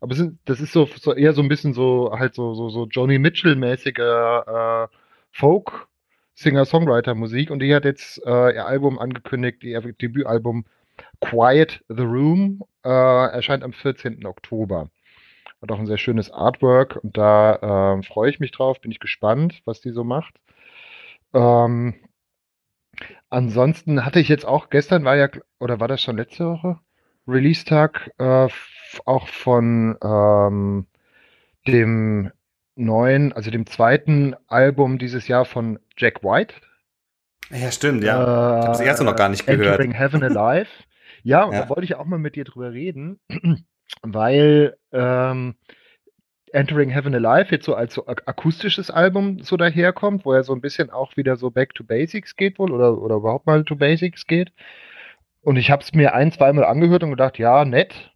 Aber 0.00 0.14
sind, 0.14 0.38
das 0.44 0.60
ist 0.60 0.72
so, 0.72 0.88
so, 0.96 1.14
eher 1.14 1.32
so 1.32 1.42
ein 1.42 1.48
bisschen 1.48 1.74
so 1.74 2.12
halt 2.16 2.34
so 2.34 2.54
so 2.54 2.70
so 2.70 2.86
Johnny 2.86 3.18
Mitchell-mäßige 3.18 3.98
äh, 3.98 4.86
Folk 5.32 5.88
Singer-Songwriter-Musik 6.34 7.50
und 7.50 7.60
die 7.60 7.74
hat 7.74 7.84
jetzt 7.84 8.24
äh, 8.24 8.54
ihr 8.54 8.66
Album 8.66 8.98
angekündigt, 8.98 9.64
ihr 9.64 9.80
Debütalbum 9.80 10.64
Quiet 11.20 11.84
the 11.88 12.02
Room 12.02 12.62
äh, 12.84 12.88
erscheint 12.88 13.62
am 13.62 13.72
14. 13.72 14.24
Oktober. 14.26 14.88
Hat 15.60 15.70
auch 15.70 15.78
ein 15.78 15.86
sehr 15.86 15.98
schönes 15.98 16.30
Artwork 16.30 16.98
und 17.02 17.16
da 17.16 17.98
äh, 17.98 18.02
freue 18.02 18.30
ich 18.30 18.40
mich 18.40 18.50
drauf, 18.50 18.80
bin 18.80 18.90
ich 18.90 19.00
gespannt, 19.00 19.62
was 19.64 19.80
die 19.80 19.90
so 19.90 20.04
macht. 20.04 20.34
Ähm, 21.34 21.94
ansonsten 23.32 24.04
hatte 24.04 24.20
ich 24.20 24.28
jetzt 24.28 24.44
auch, 24.44 24.70
gestern 24.70 25.04
war 25.04 25.16
ja, 25.16 25.28
oder 25.58 25.80
war 25.80 25.88
das 25.88 26.02
schon 26.02 26.16
letzte 26.16 26.46
Woche? 26.46 26.78
Release-Tag 27.26 28.12
äh, 28.18 28.48
auch 29.06 29.28
von 29.28 29.96
ähm, 30.02 30.86
dem 31.66 32.30
neuen, 32.74 33.32
also 33.32 33.50
dem 33.50 33.66
zweiten 33.66 34.34
Album 34.48 34.98
dieses 34.98 35.28
Jahr 35.28 35.44
von 35.44 35.78
Jack 35.96 36.22
White. 36.22 36.54
Ja, 37.50 37.70
stimmt, 37.70 38.04
ja. 38.04 38.18
Äh, 38.18 38.22
ich 38.22 38.66
habe 38.66 38.66
das 38.66 38.80
erste 38.80 39.04
noch 39.04 39.16
gar 39.16 39.28
nicht 39.28 39.46
gehört. 39.46 39.80
Entering 39.80 39.92
Heaven 39.92 40.22
Alive. 40.22 40.68
Ja, 41.24 41.44
und 41.44 41.52
ja. 41.52 41.62
da 41.62 41.68
wollte 41.68 41.84
ich 41.84 41.94
auch 41.94 42.04
mal 42.04 42.18
mit 42.18 42.34
dir 42.34 42.42
drüber 42.42 42.72
reden, 42.72 43.20
weil 44.02 44.76
ähm, 44.90 45.54
Entering 46.52 46.90
Heaven 46.90 47.14
Alive 47.14 47.50
jetzt 47.50 47.64
so 47.64 47.74
als 47.74 47.94
so 47.94 48.06
akustisches 48.06 48.90
Album 48.90 49.42
so 49.42 49.56
daherkommt, 49.56 50.24
wo 50.24 50.32
er 50.32 50.44
so 50.44 50.54
ein 50.54 50.60
bisschen 50.60 50.90
auch 50.90 51.16
wieder 51.16 51.36
so 51.36 51.50
back 51.50 51.74
to 51.74 51.84
basics 51.84 52.36
geht 52.36 52.58
wohl 52.58 52.72
oder, 52.72 52.98
oder 52.98 53.16
überhaupt 53.16 53.46
mal 53.46 53.64
to 53.64 53.76
basics 53.76 54.26
geht. 54.26 54.52
Und 55.42 55.56
ich 55.56 55.70
habe 55.70 55.82
es 55.82 55.92
mir 55.92 56.14
ein, 56.14 56.30
zweimal 56.30 56.64
angehört 56.64 57.02
und 57.02 57.10
gedacht, 57.10 57.38
ja, 57.38 57.64
nett. 57.64 58.12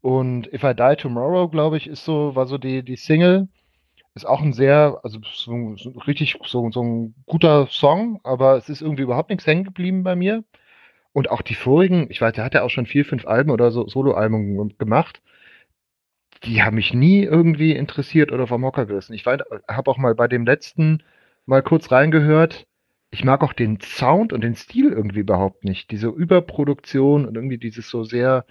Und 0.00 0.52
If 0.52 0.64
I 0.64 0.74
Die 0.74 0.96
Tomorrow, 0.96 1.48
glaube 1.48 1.76
ich, 1.76 1.86
ist 1.86 2.04
so, 2.04 2.34
war 2.34 2.46
so 2.46 2.58
die, 2.58 2.82
die 2.82 2.96
Single. 2.96 3.48
Ist 4.14 4.26
auch 4.26 4.42
ein 4.42 4.52
sehr, 4.52 5.00
also 5.02 5.20
so, 5.22 5.76
so 5.76 5.90
richtig 6.06 6.36
so, 6.44 6.70
so 6.70 6.82
ein 6.82 7.14
guter 7.24 7.66
Song, 7.68 8.20
aber 8.24 8.56
es 8.56 8.68
ist 8.68 8.82
irgendwie 8.82 9.04
überhaupt 9.04 9.30
nichts 9.30 9.46
hängen 9.46 9.64
geblieben 9.64 10.02
bei 10.02 10.16
mir. 10.16 10.44
Und 11.14 11.30
auch 11.30 11.40
die 11.42 11.54
vorigen, 11.54 12.10
ich 12.10 12.20
weiß, 12.20 12.34
der 12.34 12.44
hat 12.44 12.54
ja 12.54 12.62
auch 12.62 12.70
schon 12.70 12.86
vier, 12.86 13.04
fünf 13.04 13.26
Alben 13.26 13.50
oder 13.50 13.70
so 13.70 13.86
Soloalben 13.88 14.76
gemacht. 14.76 15.22
Die 16.44 16.62
haben 16.62 16.74
mich 16.74 16.92
nie 16.92 17.22
irgendwie 17.22 17.72
interessiert 17.72 18.32
oder 18.32 18.46
vom 18.46 18.64
Hocker 18.64 18.86
gerissen. 18.86 19.14
Ich 19.14 19.26
habe 19.26 19.90
auch 19.90 19.98
mal 19.98 20.14
bei 20.14 20.28
dem 20.28 20.44
letzten 20.44 21.02
mal 21.46 21.62
kurz 21.62 21.90
reingehört. 21.90 22.66
Ich 23.10 23.24
mag 23.24 23.42
auch 23.42 23.52
den 23.52 23.78
Sound 23.80 24.32
und 24.32 24.42
den 24.42 24.54
Stil 24.54 24.90
irgendwie 24.90 25.20
überhaupt 25.20 25.64
nicht. 25.64 25.90
Diese 25.90 26.08
Überproduktion 26.08 27.26
und 27.26 27.36
irgendwie 27.36 27.58
dieses 27.58 27.88
so 27.88 28.04
sehr 28.04 28.44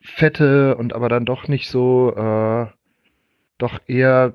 fette 0.00 0.76
und 0.76 0.92
aber 0.92 1.08
dann 1.08 1.24
doch 1.24 1.48
nicht 1.48 1.68
so, 1.68 2.14
äh, 2.14 2.66
doch 3.56 3.80
eher 3.86 4.34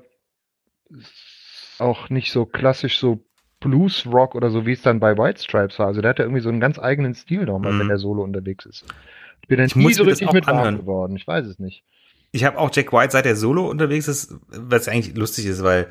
auch 1.78 2.10
nicht 2.10 2.30
so 2.32 2.44
klassisch 2.46 2.98
so 2.98 3.24
Blues 3.60 4.06
Rock 4.06 4.34
oder 4.34 4.50
so, 4.50 4.66
wie 4.66 4.72
es 4.72 4.82
dann 4.82 5.00
bei 5.00 5.16
White 5.16 5.42
Stripes 5.42 5.78
war. 5.78 5.86
Also 5.86 6.02
der 6.02 6.10
hat 6.10 6.18
ja 6.18 6.24
irgendwie 6.24 6.42
so 6.42 6.50
einen 6.50 6.60
ganz 6.60 6.78
eigenen 6.78 7.14
Stil 7.14 7.46
nochmal, 7.46 7.72
mhm. 7.72 7.80
wenn 7.80 7.88
der 7.88 7.98
Solo 7.98 8.22
unterwegs 8.22 8.66
ist. 8.66 8.84
Ich 9.42 9.48
bin 9.48 9.58
dann 9.58 9.66
ich 9.66 9.76
nie 9.76 9.92
so 9.92 10.04
richtig 10.04 10.32
mit 10.32 10.46
warm 10.46 10.76
geworden. 10.76 11.16
Ich 11.16 11.26
weiß 11.26 11.46
es 11.46 11.58
nicht. 11.58 11.82
Ich 12.34 12.42
habe 12.42 12.58
auch 12.58 12.70
Jack 12.74 12.92
White, 12.92 13.12
seit 13.12 13.26
er 13.26 13.36
Solo 13.36 13.70
unterwegs 13.70 14.08
ist, 14.08 14.34
was 14.48 14.88
eigentlich 14.88 15.16
lustig 15.16 15.46
ist, 15.46 15.62
weil 15.62 15.86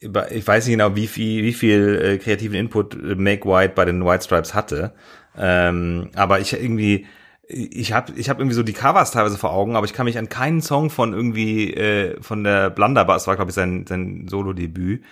ich 0.00 0.44
weiß 0.44 0.66
nicht 0.66 0.76
genau, 0.76 0.96
wie 0.96 1.06
viel, 1.06 1.44
wie 1.44 1.52
viel 1.52 2.00
äh, 2.02 2.18
kreativen 2.18 2.56
Input 2.56 2.94
äh, 2.94 3.14
Make 3.14 3.48
White 3.48 3.74
bei 3.76 3.84
den 3.84 4.04
White 4.04 4.24
Stripes 4.24 4.54
hatte. 4.54 4.92
Ähm, 5.36 6.10
aber 6.16 6.40
ich 6.40 6.52
irgendwie, 6.52 7.06
ich 7.46 7.92
habe 7.92 8.12
ich 8.16 8.28
hab 8.28 8.40
irgendwie 8.40 8.56
so 8.56 8.64
die 8.64 8.72
Covers 8.72 9.12
teilweise 9.12 9.38
vor 9.38 9.52
Augen, 9.52 9.76
aber 9.76 9.86
ich 9.86 9.92
kann 9.92 10.06
mich 10.06 10.18
an 10.18 10.28
keinen 10.28 10.62
Song 10.62 10.90
von 10.90 11.12
irgendwie 11.12 11.72
äh, 11.74 12.20
von 12.20 12.42
der 12.42 12.70
Blunderbuss, 12.70 13.28
war 13.28 13.36
glaube 13.36 13.52
ich 13.52 13.54
sein, 13.54 13.86
sein 13.88 14.26
Solo-Debüt. 14.28 15.04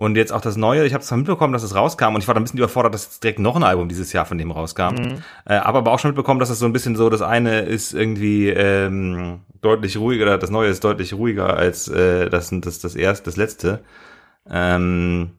Und 0.00 0.16
jetzt 0.16 0.32
auch 0.32 0.40
das 0.40 0.56
Neue, 0.56 0.86
ich 0.86 0.94
habe 0.94 1.04
zwar 1.04 1.18
mitbekommen, 1.18 1.52
dass 1.52 1.62
es 1.62 1.74
rauskam 1.74 2.14
und 2.14 2.22
ich 2.22 2.26
war 2.26 2.32
da 2.34 2.40
ein 2.40 2.44
bisschen 2.44 2.58
überfordert, 2.58 2.94
dass 2.94 3.04
jetzt 3.04 3.22
direkt 3.22 3.38
noch 3.38 3.54
ein 3.54 3.62
Album 3.62 3.86
dieses 3.86 4.14
Jahr 4.14 4.24
von 4.24 4.38
dem 4.38 4.50
rauskam. 4.50 4.94
Mhm. 4.94 5.22
Äh, 5.44 5.56
aber 5.56 5.80
aber 5.80 5.92
auch 5.92 5.98
schon 5.98 6.12
mitbekommen, 6.12 6.40
dass 6.40 6.48
es 6.48 6.58
so 6.58 6.64
ein 6.64 6.72
bisschen 6.72 6.96
so, 6.96 7.10
das 7.10 7.20
eine 7.20 7.60
ist 7.60 7.92
irgendwie 7.92 8.48
ähm, 8.48 9.40
deutlich 9.60 9.98
ruhiger, 9.98 10.38
das 10.38 10.48
Neue 10.48 10.70
ist 10.70 10.84
deutlich 10.84 11.12
ruhiger 11.12 11.54
als 11.54 11.86
äh, 11.88 12.30
das, 12.30 12.48
das, 12.50 12.78
das 12.78 12.94
erste, 12.96 13.26
das 13.26 13.36
letzte. 13.36 13.80
Ähm, 14.48 15.32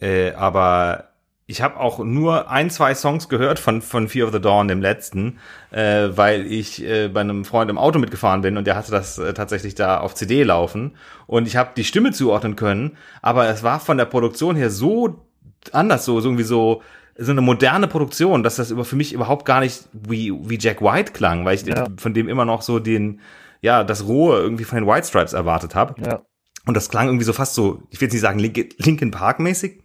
äh, 0.00 0.32
aber 0.32 1.11
ich 1.46 1.60
habe 1.60 1.78
auch 1.78 1.98
nur 1.98 2.50
ein, 2.50 2.70
zwei 2.70 2.94
Songs 2.94 3.28
gehört 3.28 3.58
von, 3.58 3.82
von 3.82 4.08
Fear 4.08 4.26
of 4.26 4.32
the 4.32 4.40
Dawn, 4.40 4.68
dem 4.68 4.80
letzten, 4.80 5.38
äh, 5.70 6.08
weil 6.14 6.46
ich 6.46 6.84
äh, 6.84 7.08
bei 7.08 7.20
einem 7.20 7.44
Freund 7.44 7.70
im 7.70 7.78
Auto 7.78 7.98
mitgefahren 7.98 8.42
bin 8.42 8.56
und 8.56 8.66
der 8.66 8.76
hatte 8.76 8.92
das 8.92 9.18
äh, 9.18 9.34
tatsächlich 9.34 9.74
da 9.74 9.98
auf 9.98 10.14
CD 10.14 10.44
laufen. 10.44 10.96
Und 11.26 11.46
ich 11.46 11.56
habe 11.56 11.70
die 11.76 11.84
Stimme 11.84 12.12
zuordnen 12.12 12.56
können, 12.56 12.96
aber 13.22 13.48
es 13.48 13.62
war 13.62 13.80
von 13.80 13.96
der 13.98 14.04
Produktion 14.04 14.56
her 14.56 14.70
so 14.70 15.26
anders, 15.72 16.04
so, 16.04 16.20
so 16.20 16.28
irgendwie 16.28 16.44
so, 16.44 16.82
so 17.16 17.32
eine 17.32 17.40
moderne 17.40 17.88
Produktion, 17.88 18.42
dass 18.42 18.56
das 18.56 18.70
über 18.70 18.84
für 18.84 18.96
mich 18.96 19.12
überhaupt 19.12 19.44
gar 19.44 19.60
nicht 19.60 19.88
wie, 19.92 20.32
wie 20.32 20.58
Jack 20.58 20.80
White 20.80 21.12
klang, 21.12 21.44
weil 21.44 21.56
ich 21.56 21.66
ja. 21.66 21.86
von 21.98 22.14
dem 22.14 22.28
immer 22.28 22.44
noch 22.44 22.62
so 22.62 22.78
den, 22.78 23.20
ja, 23.60 23.84
das 23.84 24.06
Rohe 24.06 24.38
irgendwie 24.38 24.64
von 24.64 24.78
den 24.78 24.86
White 24.86 25.06
Stripes 25.08 25.32
erwartet 25.32 25.74
habe. 25.74 25.94
Ja. 26.04 26.22
Und 26.66 26.76
das 26.76 26.88
klang 26.88 27.06
irgendwie 27.06 27.24
so 27.24 27.32
fast 27.32 27.54
so, 27.54 27.82
ich 27.90 28.00
will 28.00 28.06
jetzt 28.06 28.12
nicht 28.12 28.22
sagen 28.22 28.38
Linkin 28.38 29.10
Park 29.10 29.40
mäßig, 29.40 29.82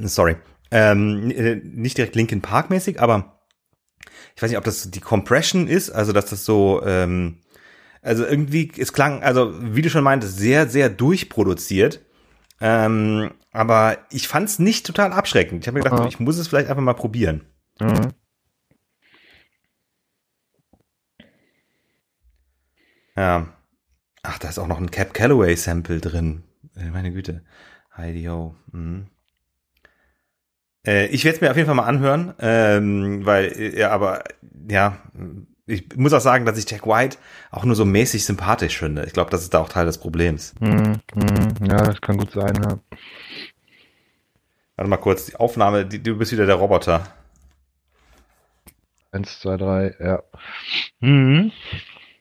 sorry, 0.00 0.36
ähm, 0.70 1.30
äh, 1.30 1.56
nicht 1.56 1.98
direkt 1.98 2.16
Linkin 2.16 2.42
Park 2.42 2.70
mäßig, 2.70 3.00
aber 3.00 3.40
ich 4.34 4.42
weiß 4.42 4.50
nicht, 4.50 4.58
ob 4.58 4.64
das 4.64 4.90
die 4.90 5.00
Compression 5.00 5.68
ist, 5.68 5.90
also 5.90 6.12
dass 6.12 6.26
das 6.26 6.44
so, 6.44 6.82
ähm, 6.84 7.40
also 8.02 8.24
irgendwie, 8.24 8.70
es 8.76 8.92
klang, 8.92 9.22
also 9.22 9.54
wie 9.60 9.82
du 9.82 9.90
schon 9.90 10.04
meintest, 10.04 10.38
sehr, 10.38 10.68
sehr 10.68 10.90
durchproduziert. 10.90 12.04
Ähm, 12.60 13.32
aber 13.52 13.98
ich 14.10 14.28
fand 14.28 14.48
es 14.48 14.58
nicht 14.58 14.86
total 14.86 15.12
abschreckend. 15.12 15.62
Ich 15.62 15.68
habe 15.68 15.78
mir 15.78 15.84
gedacht, 15.84 16.00
Aha. 16.00 16.08
ich 16.08 16.20
muss 16.20 16.38
es 16.38 16.48
vielleicht 16.48 16.68
einfach 16.68 16.82
mal 16.82 16.94
probieren. 16.94 17.42
Mhm. 17.80 18.12
Ja. 23.16 23.54
Ach, 24.22 24.38
da 24.38 24.48
ist 24.48 24.58
auch 24.58 24.66
noch 24.66 24.80
ein 24.80 24.90
Cap 24.90 25.14
Calloway 25.14 25.54
Sample 25.56 26.00
drin. 26.00 26.42
Meine 26.74 27.12
Güte. 27.12 27.44
Heidi 27.96 28.24
Ho. 28.24 28.56
Mhm. 28.72 29.08
Äh, 30.86 31.06
ich 31.06 31.24
werde 31.24 31.36
es 31.36 31.40
mir 31.40 31.50
auf 31.50 31.56
jeden 31.56 31.66
Fall 31.66 31.74
mal 31.74 31.84
anhören, 31.84 32.34
ähm, 32.38 33.24
weil, 33.24 33.46
äh, 33.46 33.78
ja, 33.78 33.90
aber 33.90 34.24
ja, 34.68 34.98
ich 35.66 35.96
muss 35.96 36.12
auch 36.12 36.20
sagen, 36.20 36.44
dass 36.44 36.58
ich 36.58 36.70
Jack 36.70 36.86
White 36.86 37.16
auch 37.50 37.64
nur 37.64 37.74
so 37.74 37.84
mäßig 37.84 38.24
sympathisch 38.24 38.78
finde. 38.78 39.04
Ich 39.06 39.12
glaube, 39.12 39.30
das 39.30 39.42
ist 39.42 39.54
da 39.54 39.60
auch 39.60 39.68
Teil 39.68 39.86
des 39.86 39.98
Problems. 39.98 40.54
Mhm, 40.60 41.00
mhm. 41.14 41.66
Ja, 41.66 41.76
das 41.76 42.00
kann 42.00 42.18
gut 42.18 42.32
sein, 42.32 42.54
ja. 42.62 42.78
Warte 44.76 44.90
mal 44.90 44.96
kurz, 44.96 45.26
die 45.26 45.36
Aufnahme, 45.36 45.86
die, 45.86 46.02
du 46.02 46.18
bist 46.18 46.32
wieder 46.32 46.46
der 46.46 46.56
Roboter. 46.56 47.06
Eins, 49.12 49.40
zwei, 49.40 49.56
drei, 49.56 49.94
ja. 50.00 50.22
Mhm. 51.00 51.52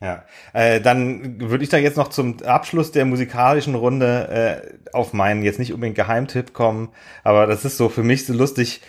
Ja, 0.03 0.25
äh, 0.51 0.81
dann 0.81 1.39
würde 1.39 1.63
ich 1.63 1.69
da 1.69 1.77
jetzt 1.77 1.95
noch 1.95 2.09
zum 2.09 2.41
Abschluss 2.43 2.91
der 2.91 3.05
musikalischen 3.05 3.73
Runde 3.73 4.61
äh, 4.91 4.91
auf 4.91 5.13
meinen 5.13 5.43
jetzt 5.43 5.59
nicht 5.59 5.73
unbedingt 5.73 5.95
Geheimtipp 5.95 6.53
kommen, 6.53 6.89
aber 7.23 7.47
das 7.47 7.63
ist 7.63 7.77
so 7.77 7.87
für 7.87 8.03
mich 8.03 8.25
so 8.25 8.33
lustig 8.33 8.81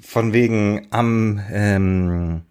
von 0.00 0.32
wegen 0.32 0.86
am 0.90 1.38
ähm, 1.52 2.44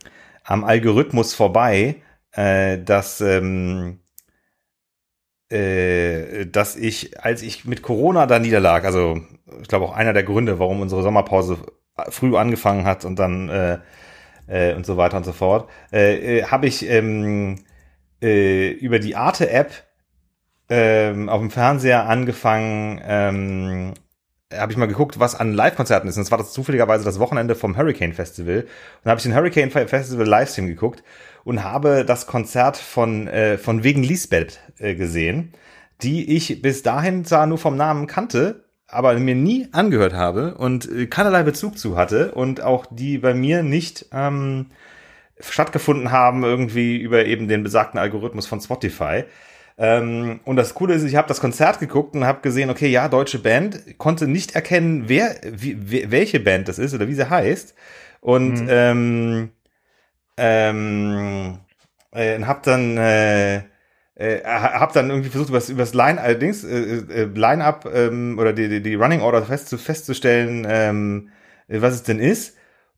am 0.44 0.64
Algorithmus 0.64 1.34
vorbei, 1.34 1.96
äh, 2.34 2.78
dass 2.78 3.20
ähm, 3.20 4.00
äh, 5.50 6.46
dass 6.46 6.76
ich, 6.76 7.20
als 7.24 7.42
ich 7.42 7.66
mit 7.66 7.82
Corona 7.82 8.28
da 8.28 8.38
niederlag, 8.38 8.86
also 8.86 9.22
ich 9.60 9.68
glaube 9.68 9.86
auch 9.86 9.94
einer 9.94 10.14
der 10.14 10.24
Gründe, 10.24 10.60
warum 10.60 10.82
unsere 10.82 11.02
Sommerpause 11.02 11.58
früh 12.10 12.38
angefangen 12.38 12.86
hat 12.86 13.06
und 13.06 13.18
dann 13.18 13.50
äh, 13.50 13.80
äh, 14.48 14.76
und 14.76 14.86
so 14.86 14.98
weiter 14.98 15.18
und 15.18 15.26
so 15.26 15.32
fort, 15.32 15.68
äh, 15.92 16.40
äh, 16.40 16.44
habe 16.46 16.68
ich 16.68 16.88
ähm, 16.88 17.64
äh, 18.24 18.72
über 18.72 19.00
die 19.00 19.16
Arte-App 19.16 19.72
ähm, 20.70 21.30
auf 21.30 21.40
dem 21.40 21.52
Fernseher 21.52 22.08
angefangen, 22.08 23.02
ähm, 23.06 23.94
habe 24.52 24.72
ich 24.72 24.78
mal 24.78 24.88
geguckt, 24.88 25.20
was 25.20 25.36
an 25.36 25.54
Live-Konzerten 25.54 26.08
ist. 26.08 26.18
Und 26.18 26.24
das 26.24 26.32
war 26.32 26.38
das 26.38 26.54
zufälligerweise 26.54 27.04
das 27.04 27.20
Wochenende 27.20 27.56
vom 27.56 27.78
Hurricane 27.78 28.14
Festival. 28.14 28.62
Und 28.62 28.68
da 29.04 29.12
habe 29.12 29.20
ich 29.20 29.24
den 29.24 29.36
Hurricane 29.36 29.72
Festival 29.72 30.28
Livestream 30.28 30.68
geguckt 30.68 31.04
und 31.44 31.64
habe 31.64 32.06
das 32.06 32.28
Konzert 32.28 32.78
von, 32.78 33.28
äh, 33.28 33.58
von 33.58 33.84
Wegen 33.84 34.04
Lisbeth 34.04 34.60
äh, 34.80 34.96
gesehen, 34.96 35.54
die 36.02 36.36
ich 36.36 36.62
bis 36.62 36.84
dahin 36.84 37.26
zwar 37.26 37.46
nur 37.46 37.58
vom 37.58 37.76
Namen 37.76 38.08
kannte, 38.08 38.64
aber 38.88 39.18
mir 39.20 39.36
nie 39.36 39.68
angehört 39.72 40.14
habe 40.14 40.56
und 40.56 40.90
äh, 40.90 41.08
keinerlei 41.08 41.44
Bezug 41.44 41.78
zu 41.78 41.98
hatte 41.98 42.32
und 42.32 42.62
auch 42.62 42.86
die 42.90 43.18
bei 43.18 43.34
mir 43.34 43.64
nicht 43.64 44.08
ähm, 44.12 44.68
stattgefunden 45.40 46.12
haben, 46.12 46.44
irgendwie 46.44 46.98
über 46.98 47.26
eben 47.26 47.48
den 47.48 47.64
besagten 47.64 48.00
Algorithmus 48.00 48.48
von 48.48 48.62
Spotify. 48.62 49.24
Ähm, 49.78 50.40
und 50.46 50.56
das 50.56 50.74
Coole 50.76 50.94
ist, 50.94 51.04
ich 51.04 51.16
habe 51.16 51.28
das 51.28 51.42
Konzert 51.42 51.80
geguckt 51.80 52.16
und 52.16 52.26
habe 52.26 52.42
gesehen, 52.42 52.70
okay, 52.70 52.88
ja, 52.88 53.10
deutsche 53.10 53.40
Band, 53.40 53.98
konnte 53.98 54.28
nicht 54.28 54.54
erkennen, 54.56 55.06
wer, 55.08 55.36
wie, 55.44 56.12
welche 56.12 56.40
Band 56.40 56.68
das 56.68 56.80
ist 56.80 56.94
oder 56.94 57.08
wie 57.08 57.16
sie 57.16 57.30
heißt. 57.30 57.74
Und 58.22 58.62
mhm. 58.62 58.68
ähm, 58.70 59.50
ähm, 60.38 61.60
äh, 62.12 62.40
hab 62.42 62.64
dann 62.64 62.98
äh, 62.98 63.64
äh, 64.16 64.44
hab 64.44 64.94
dann 64.94 65.10
irgendwie 65.10 65.30
versucht, 65.30 65.50
über 65.50 65.84
das 65.84 65.94
Line 65.94 66.22
allerdings 66.22 66.64
äh, 66.64 66.78
äh, 66.78 67.24
Line-up 67.26 67.90
ähm, 67.92 68.38
oder 68.40 68.54
die, 68.54 68.70
die, 68.70 68.82
die 68.82 68.96
Running 68.96 69.22
Order 69.22 69.44
fest, 69.44 69.76
festzustellen, 69.76 70.68
ähm, 70.70 71.30
was 71.68 71.96
es 71.96 72.04
denn 72.04 72.20
ist. 72.20 72.56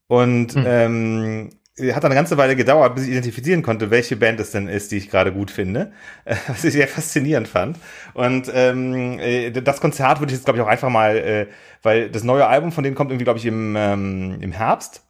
Und 0.07 0.55
mhm. 0.55 0.63
ähm, 0.67 1.49
hat 1.77 2.03
dann 2.03 2.11
eine 2.11 2.15
ganze 2.15 2.37
Weile 2.37 2.55
gedauert, 2.55 2.95
bis 2.95 3.03
ich 3.03 3.11
identifizieren 3.11 3.61
konnte, 3.61 3.91
welche 3.91 4.15
Band 4.15 4.39
es 4.39 4.51
denn 4.51 4.67
ist, 4.67 4.91
die 4.91 4.97
ich 4.97 5.09
gerade 5.09 5.33
gut 5.33 5.51
finde, 5.51 5.91
was 6.47 6.63
ich 6.63 6.73
sehr 6.73 6.87
faszinierend 6.87 7.47
fand. 7.47 7.77
Und 8.13 8.49
ähm, 8.53 9.19
äh, 9.19 9.51
das 9.51 9.81
Konzert 9.81 10.19
würde 10.19 10.31
ich 10.31 10.37
jetzt, 10.37 10.45
glaube 10.45 10.57
ich, 10.57 10.63
auch 10.63 10.69
einfach 10.69 10.89
mal, 10.89 11.17
äh, 11.17 11.47
weil 11.83 12.09
das 12.09 12.23
neue 12.23 12.47
Album 12.47 12.71
von 12.71 12.83
denen 12.83 12.95
kommt 12.95 13.11
irgendwie, 13.11 13.25
glaube 13.25 13.39
ich, 13.39 13.45
im, 13.45 13.75
ähm, 13.75 14.37
im 14.39 14.51
Herbst. 14.53 15.01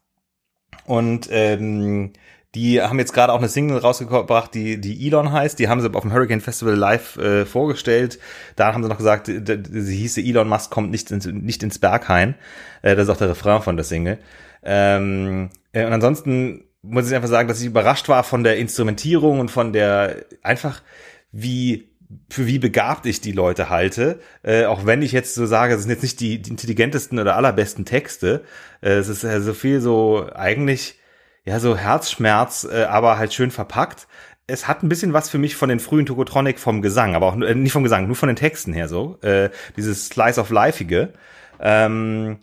Und 0.85 1.27
ähm, 1.31 2.13
die 2.55 2.81
haben 2.81 2.99
jetzt 2.99 3.13
gerade 3.13 3.33
auch 3.33 3.39
eine 3.39 3.49
Single 3.49 3.77
rausgebracht, 3.77 4.53
die, 4.53 4.79
die 4.79 5.05
Elon 5.05 5.31
heißt. 5.31 5.59
Die 5.59 5.67
haben 5.67 5.81
sie 5.81 5.93
auf 5.93 6.01
dem 6.01 6.13
Hurricane 6.13 6.41
Festival 6.41 6.73
live 6.73 7.17
äh, 7.17 7.45
vorgestellt. 7.45 8.17
Da 8.55 8.73
haben 8.73 8.81
sie 8.81 8.89
noch 8.89 8.97
gesagt, 8.97 9.27
sie 9.27 9.95
hieße 9.95 10.21
Elon 10.21 10.47
Musk 10.47 10.71
kommt 10.71 10.89
nicht 10.89 11.11
ins, 11.11 11.25
nicht 11.25 11.63
ins 11.63 11.79
Berghain. 11.79 12.35
Äh, 12.81 12.95
das 12.95 13.03
ist 13.03 13.09
auch 13.09 13.17
der 13.17 13.29
Refrain 13.29 13.61
von 13.61 13.75
der 13.75 13.83
Single. 13.83 14.19
Ähm, 14.63 15.49
äh, 15.51 15.64
und 15.83 15.93
ansonsten 15.93 16.65
muss 16.81 17.09
ich 17.09 17.15
einfach 17.15 17.29
sagen, 17.29 17.47
dass 17.47 17.59
ich 17.59 17.67
überrascht 17.67 18.07
war 18.09 18.23
von 18.23 18.43
der 18.43 18.57
Instrumentierung 18.57 19.39
und 19.39 19.49
von 19.49 19.73
der 19.73 20.25
einfach 20.43 20.81
wie 21.31 21.89
für 22.29 22.45
wie 22.45 22.59
begabt 22.59 23.05
ich 23.07 23.19
die 23.19 23.31
Leute 23.31 23.69
halte, 23.69 24.19
äh, 24.43 24.65
auch 24.65 24.85
wenn 24.85 25.01
ich 25.01 25.11
jetzt 25.11 25.33
so 25.33 25.45
sage, 25.45 25.73
es 25.73 25.81
sind 25.81 25.89
jetzt 25.89 26.03
nicht 26.03 26.19
die, 26.19 26.41
die 26.41 26.51
intelligentesten 26.51 27.19
oder 27.19 27.35
allerbesten 27.35 27.83
Texte, 27.83 28.43
äh, 28.81 28.91
es 28.91 29.09
ist 29.09 29.23
äh, 29.23 29.41
so 29.41 29.53
viel 29.53 29.81
so 29.81 30.29
eigentlich 30.33 30.99
ja 31.45 31.59
so 31.59 31.75
Herzschmerz, 31.75 32.67
äh, 32.71 32.83
aber 32.83 33.17
halt 33.17 33.33
schön 33.33 33.51
verpackt. 33.51 34.07
Es 34.47 34.67
hat 34.67 34.83
ein 34.83 34.89
bisschen 34.89 35.13
was 35.13 35.29
für 35.29 35.39
mich 35.39 35.55
von 35.55 35.69
den 35.69 35.79
frühen 35.79 36.05
Tokotronic 36.05 36.59
vom 36.59 36.81
Gesang, 36.83 37.15
aber 37.15 37.27
auch 37.27 37.39
äh, 37.41 37.55
nicht 37.55 37.73
vom 37.73 37.83
Gesang, 37.83 38.05
nur 38.07 38.15
von 38.15 38.27
den 38.27 38.35
Texten 38.35 38.73
her 38.73 38.87
so, 38.87 39.17
äh, 39.21 39.49
dieses 39.75 40.07
Slice 40.07 40.39
of 40.39 40.51
Lifeige. 40.51 41.13
Ähm, 41.59 42.39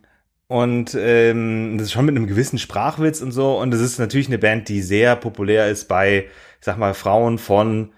und 0.53 0.95
ähm, 1.01 1.79
das 1.79 1.87
ist 1.87 1.93
schon 1.93 2.05
mit 2.05 2.15
einem 2.15 2.27
gewissen 2.27 2.59
Sprachwitz 2.59 3.23
und 3.23 3.33
so. 3.33 3.59
Und 3.59 3.71
das 3.71 3.81
ist 3.81 3.99
natürlich 3.99 4.27
eine 4.27 4.37
Band, 4.37 4.69
die 4.69 4.83
sehr 4.83 5.17
populär 5.17 5.71
ist 5.71 5.89
bei, 5.89 6.27
ich 6.59 6.65
sag 6.65 6.77
mal, 6.77 6.93
Frauen 6.93 7.39
von 7.39 7.95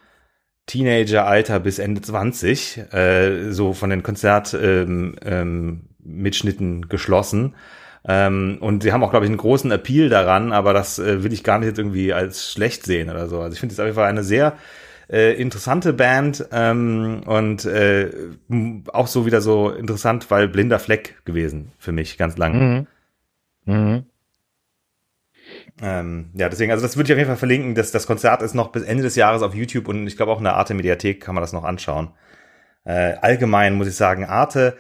Teenageralter 0.67 1.59
bis 1.59 1.81
Ende 1.81 2.01
20, 2.01 2.93
äh, 2.93 3.51
so 3.51 3.73
von 3.73 3.91
den 3.91 4.05
Konzertmitschnitten 4.05 5.89
ähm, 6.05 6.83
ähm, 6.83 6.89
geschlossen. 6.89 7.57
Ähm, 8.07 8.59
und 8.61 8.85
sie 8.85 8.93
haben 8.93 9.03
auch, 9.03 9.11
glaube 9.11 9.27
ich, 9.27 9.31
einen 9.31 9.39
großen 9.39 9.73
Appeal 9.73 10.09
daran, 10.09 10.53
aber 10.53 10.73
das 10.73 11.01
äh, 11.01 11.25
will 11.25 11.33
ich 11.33 11.43
gar 11.43 11.59
nicht 11.59 11.67
jetzt 11.67 11.79
irgendwie 11.79 12.13
als 12.13 12.53
schlecht 12.53 12.85
sehen 12.85 13.11
oder 13.11 13.27
so. 13.27 13.41
Also 13.41 13.55
ich 13.55 13.59
finde 13.59 13.73
es 13.73 13.81
auf 13.81 13.87
jeden 13.87 13.97
Fall 13.97 14.09
eine 14.09 14.23
sehr 14.23 14.53
äh, 15.11 15.35
interessante 15.35 15.93
Band 15.93 16.47
ähm, 16.53 17.23
und 17.27 17.65
äh, 17.65 18.11
auch 18.93 19.07
so 19.07 19.27
wieder 19.27 19.41
so 19.41 19.71
interessant, 19.71 20.31
weil 20.31 20.49
blinder 20.49 20.79
Fleck 20.79 21.25
gewesen 21.25 21.73
für 21.79 21.93
mich 21.93 22.19
ganz 22.19 22.37
lang. 22.37 22.87
Mhm. 23.67 23.75
Mhm. 23.75 24.05
Ähm, 25.83 26.31
ja, 26.35 26.49
deswegen, 26.49 26.71
also 26.71 26.83
das 26.83 26.97
würde 26.97 27.09
ich 27.09 27.13
auf 27.13 27.19
jeden 27.19 27.29
Fall 27.29 27.37
verlinken. 27.37 27.75
Das, 27.75 27.91
das 27.91 28.07
Konzert 28.07 28.43
ist 28.43 28.55
noch 28.55 28.69
bis 28.69 28.85
Ende 28.85 29.03
des 29.03 29.17
Jahres 29.17 29.43
auf 29.43 29.55
YouTube 29.55 29.89
und 29.89 30.07
ich 30.07 30.17
glaube 30.17 30.33
auch 30.33 30.39
in 30.39 30.45
der 30.45 30.57
Arte 30.57 30.75
Mediathek 30.75 31.21
kann 31.21 31.35
man 31.35 31.43
das 31.43 31.53
noch 31.53 31.65
anschauen. 31.65 32.11
Äh, 32.85 33.15
allgemein 33.21 33.75
muss 33.75 33.89
ich 33.89 33.97
sagen, 33.97 34.25
Arte, 34.25 34.77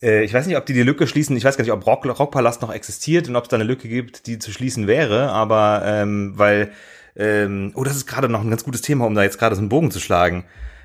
äh, 0.00 0.24
ich 0.24 0.32
weiß 0.32 0.46
nicht, 0.46 0.56
ob 0.56 0.66
die 0.66 0.72
die 0.72 0.82
Lücke 0.82 1.06
schließen. 1.06 1.36
Ich 1.36 1.44
weiß 1.44 1.56
gar 1.56 1.64
nicht, 1.64 1.72
ob 1.72 1.86
Rock, 1.86 2.06
Rockpalast 2.06 2.62
noch 2.62 2.72
existiert 2.72 3.28
und 3.28 3.36
ob 3.36 3.44
es 3.44 3.48
da 3.48 3.56
eine 3.56 3.64
Lücke 3.64 3.88
gibt, 3.88 4.26
die 4.26 4.38
zu 4.38 4.52
schließen 4.52 4.86
wäre, 4.86 5.30
aber 5.30 5.82
ähm, 5.84 6.32
weil 6.36 6.70
ähm, 7.16 7.72
oh, 7.74 7.84
das 7.84 7.96
ist 7.96 8.06
gerade 8.06 8.28
noch 8.28 8.42
ein 8.42 8.50
ganz 8.50 8.64
gutes 8.64 8.82
Thema, 8.82 9.06
um 9.06 9.14
da 9.14 9.22
jetzt 9.22 9.38
gerade 9.38 9.54
so 9.54 9.60
einen 9.60 9.68
Bogen 9.68 9.90
zu 9.90 10.00
schlagen. 10.00 10.44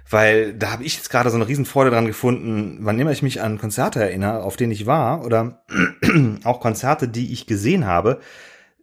Weil 0.10 0.54
da 0.54 0.72
habe 0.72 0.84
ich 0.84 0.96
jetzt 0.96 1.10
gerade 1.10 1.30
so 1.30 1.36
eine 1.36 1.48
Riesenfreude 1.48 1.92
dran 1.92 2.06
gefunden, 2.06 2.80
wann 2.82 3.00
immer 3.00 3.12
ich 3.12 3.22
mich 3.22 3.42
an 3.42 3.58
Konzerte 3.58 4.02
erinnere, 4.02 4.44
auf 4.44 4.58
denen 4.58 4.72
ich 4.72 4.86
war, 4.86 5.24
oder 5.26 5.64
auch 6.44 6.60
Konzerte, 6.60 7.08
die 7.08 7.32
ich 7.32 7.48
gesehen 7.48 7.86
habe, 7.86 8.20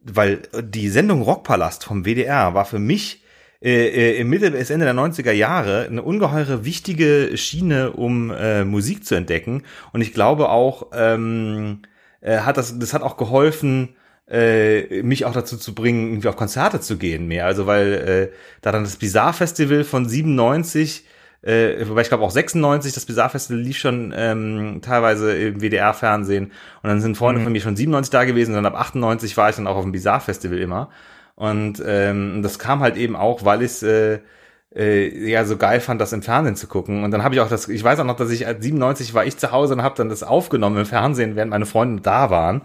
weil 0.02 0.42
die 0.62 0.88
Sendung 0.88 1.22
Rockpalast 1.22 1.84
vom 1.84 2.04
WDR 2.04 2.54
war 2.54 2.64
für 2.64 2.78
mich 2.78 3.24
äh, 3.60 3.88
äh, 3.88 4.20
im 4.20 4.30
Mitte 4.30 4.52
bis 4.52 4.70
Ende 4.70 4.84
der 4.86 4.94
90er 4.94 5.32
Jahre 5.32 5.86
eine 5.86 6.02
ungeheure 6.02 6.64
wichtige 6.64 7.36
Schiene, 7.36 7.90
um 7.90 8.30
äh, 8.30 8.64
Musik 8.64 9.04
zu 9.04 9.16
entdecken. 9.16 9.64
Und 9.92 10.00
ich 10.00 10.12
glaube 10.12 10.48
auch, 10.48 10.86
ähm, 10.94 11.82
äh, 12.20 12.38
hat 12.38 12.56
das, 12.56 12.78
das 12.78 12.94
hat 12.94 13.02
auch 13.02 13.16
geholfen, 13.16 13.96
äh, 14.30 15.02
mich 15.02 15.24
auch 15.24 15.32
dazu 15.32 15.56
zu 15.56 15.74
bringen, 15.74 16.08
irgendwie 16.08 16.28
auf 16.28 16.36
Konzerte 16.36 16.80
zu 16.80 16.98
gehen 16.98 17.26
mehr. 17.26 17.46
Also 17.46 17.66
weil 17.66 17.92
äh, 17.92 18.36
da 18.62 18.72
dann 18.72 18.84
das 18.84 18.96
Bizarre 18.96 19.32
Festival 19.32 19.84
von 19.84 20.08
97 20.08 21.04
äh, 21.40 21.88
wobei 21.88 22.00
ich 22.00 22.08
glaube 22.08 22.24
auch 22.24 22.32
96, 22.32 22.92
das 22.92 23.06
Bizarre 23.06 23.30
Festival 23.30 23.62
lief 23.62 23.78
schon 23.78 24.12
ähm, 24.16 24.80
teilweise 24.82 25.36
im 25.36 25.60
WDR-Fernsehen 25.60 26.46
und 26.46 26.88
dann 26.88 27.00
sind 27.00 27.16
Freunde 27.16 27.40
mhm. 27.40 27.44
von 27.44 27.52
mir 27.52 27.60
schon 27.60 27.76
97 27.76 28.10
da 28.10 28.24
gewesen 28.24 28.56
und 28.56 28.64
dann 28.64 28.66
ab 28.66 28.74
98 28.74 29.36
war 29.36 29.48
ich 29.48 29.54
dann 29.54 29.68
auch 29.68 29.76
auf 29.76 29.84
dem 29.84 29.92
Bizarre 29.92 30.20
Festival 30.20 30.58
immer 30.58 30.90
und 31.38 31.80
ähm, 31.86 32.42
das 32.42 32.58
kam 32.58 32.80
halt 32.80 32.96
eben 32.96 33.14
auch, 33.14 33.44
weil 33.44 33.62
ich 33.62 33.80
äh, 33.84 34.18
äh, 34.74 35.30
ja 35.30 35.44
so 35.44 35.56
geil 35.56 35.78
fand, 35.80 36.00
das 36.00 36.12
im 36.12 36.22
Fernsehen 36.22 36.56
zu 36.56 36.66
gucken. 36.66 37.04
Und 37.04 37.12
dann 37.12 37.22
habe 37.22 37.36
ich 37.36 37.40
auch 37.40 37.48
das, 37.48 37.68
ich 37.68 37.84
weiß 37.84 38.00
auch 38.00 38.04
noch, 38.04 38.16
dass 38.16 38.30
ich 38.30 38.44
als 38.44 38.60
97 38.64 39.14
war 39.14 39.24
ich 39.24 39.36
zu 39.36 39.52
Hause 39.52 39.74
und 39.74 39.82
habe 39.84 39.94
dann 39.94 40.08
das 40.08 40.24
aufgenommen 40.24 40.78
im 40.78 40.86
Fernsehen, 40.86 41.36
während 41.36 41.50
meine 41.50 41.64
Freunde 41.64 42.02
da 42.02 42.30
waren. 42.30 42.62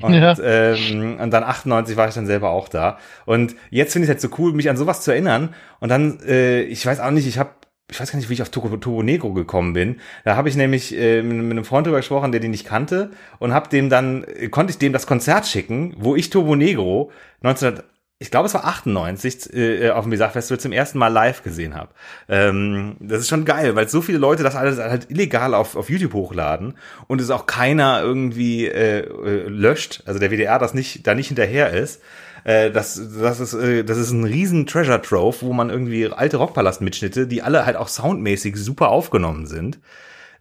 Und, 0.00 0.14
ja. 0.14 0.36
ähm, 0.42 1.18
und 1.20 1.30
dann 1.30 1.44
98 1.44 1.96
war 1.96 2.08
ich 2.08 2.14
dann 2.14 2.26
selber 2.26 2.50
auch 2.50 2.68
da. 2.68 2.98
Und 3.26 3.54
jetzt 3.70 3.92
finde 3.92 4.04
ich 4.04 4.10
es 4.10 4.22
halt 4.22 4.32
so 4.32 4.38
cool, 4.38 4.52
mich 4.52 4.70
an 4.70 4.76
sowas 4.76 5.02
zu 5.02 5.10
erinnern. 5.10 5.54
Und 5.80 5.90
dann, 5.90 6.20
äh, 6.26 6.62
ich 6.62 6.84
weiß 6.84 7.00
auch 7.00 7.10
nicht, 7.10 7.26
ich 7.26 7.38
habe 7.38 7.50
ich 7.90 8.00
weiß 8.00 8.10
gar 8.10 8.16
nicht, 8.16 8.30
wie 8.30 8.34
ich 8.34 8.40
auf 8.40 8.48
Turbo 8.48 9.02
Negro 9.02 9.34
gekommen 9.34 9.74
bin. 9.74 10.00
Da 10.24 10.34
habe 10.34 10.48
ich 10.48 10.56
nämlich 10.56 10.96
äh, 10.96 11.22
mit, 11.22 11.36
mit, 11.36 11.50
einem 11.50 11.64
Freund 11.64 11.86
drüber 11.86 11.98
gesprochen, 11.98 12.32
der 12.32 12.40
den 12.40 12.50
nicht 12.50 12.66
kannte 12.66 13.10
und 13.38 13.52
habe 13.52 13.68
dem 13.68 13.90
dann 13.90 14.24
konnte 14.50 14.70
ich 14.70 14.78
dem 14.78 14.94
das 14.94 15.06
Konzert 15.06 15.46
schicken, 15.46 15.94
wo 15.98 16.16
ich 16.16 16.30
Turbo 16.30 16.56
Negro 16.56 17.10
19 17.42 17.80
ich 18.22 18.30
glaube, 18.30 18.46
es 18.46 18.54
war 18.54 18.64
98 18.64 19.52
äh, 19.52 19.90
auf 19.90 20.04
dem 20.04 20.10
Bizarre 20.10 20.30
Festival 20.30 20.60
zum 20.60 20.70
ersten 20.70 20.98
Mal 20.98 21.08
live 21.08 21.42
gesehen 21.42 21.74
habe. 21.74 21.90
Ähm, 22.28 22.96
das 23.00 23.20
ist 23.20 23.28
schon 23.28 23.44
geil, 23.44 23.74
weil 23.74 23.88
so 23.88 24.00
viele 24.00 24.18
Leute 24.18 24.44
das 24.44 24.54
alles 24.54 24.78
halt 24.78 25.10
illegal 25.10 25.54
auf, 25.54 25.74
auf 25.74 25.90
YouTube 25.90 26.14
hochladen 26.14 26.74
und 27.08 27.20
es 27.20 27.30
auch 27.30 27.46
keiner 27.46 28.00
irgendwie 28.00 28.66
äh, 28.66 29.00
äh, 29.00 29.48
löscht, 29.48 30.04
also 30.06 30.20
der 30.20 30.30
WDR 30.30 30.60
das 30.60 30.72
nicht 30.72 31.04
da 31.06 31.14
nicht 31.14 31.28
hinterher 31.28 31.70
ist. 31.70 32.00
Äh, 32.44 32.70
das, 32.70 33.00
das, 33.20 33.40
ist, 33.40 33.54
äh, 33.54 33.82
das 33.82 33.98
ist 33.98 34.12
ein 34.12 34.24
riesen 34.24 34.66
Treasure 34.66 35.02
Trove, 35.02 35.36
wo 35.40 35.52
man 35.52 35.68
irgendwie 35.68 36.08
alte 36.08 36.36
Rockpalast-Mitschnitte, 36.36 37.26
die 37.26 37.42
alle 37.42 37.66
halt 37.66 37.76
auch 37.76 37.88
soundmäßig 37.88 38.56
super 38.56 38.88
aufgenommen 38.88 39.46
sind. 39.46 39.80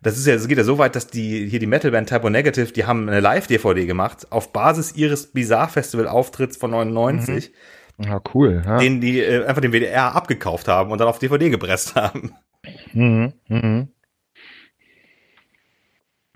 Das 0.01 0.17
ist 0.17 0.25
ja, 0.25 0.33
es 0.33 0.47
geht 0.47 0.57
ja 0.57 0.63
so 0.63 0.77
weit, 0.79 0.95
dass 0.95 1.07
die 1.07 1.47
hier 1.47 1.59
die 1.59 1.67
Metalband 1.67 2.09
Typo 2.09 2.29
Negative, 2.29 2.71
die 2.71 2.85
haben 2.85 3.07
eine 3.07 3.19
Live-DVD 3.19 3.85
gemacht 3.85 4.27
auf 4.31 4.51
Basis 4.51 4.95
ihres 4.95 5.31
Bizarre 5.31 5.69
Festival 5.69 6.07
Auftritts 6.07 6.57
von 6.57 6.71
99. 6.71 7.51
Mhm. 7.97 8.05
Ja, 8.05 8.21
cool. 8.33 8.63
Ja. 8.65 8.77
Den 8.79 8.99
die 8.99 9.19
äh, 9.19 9.45
einfach 9.45 9.61
den 9.61 9.73
WDR 9.73 10.15
abgekauft 10.15 10.67
haben 10.67 10.91
und 10.91 10.99
dann 10.99 11.07
auf 11.07 11.19
DVD 11.19 11.49
gepresst 11.49 11.95
haben. 11.95 12.33
Mhm. 12.93 13.33
Mhm. 13.47 13.89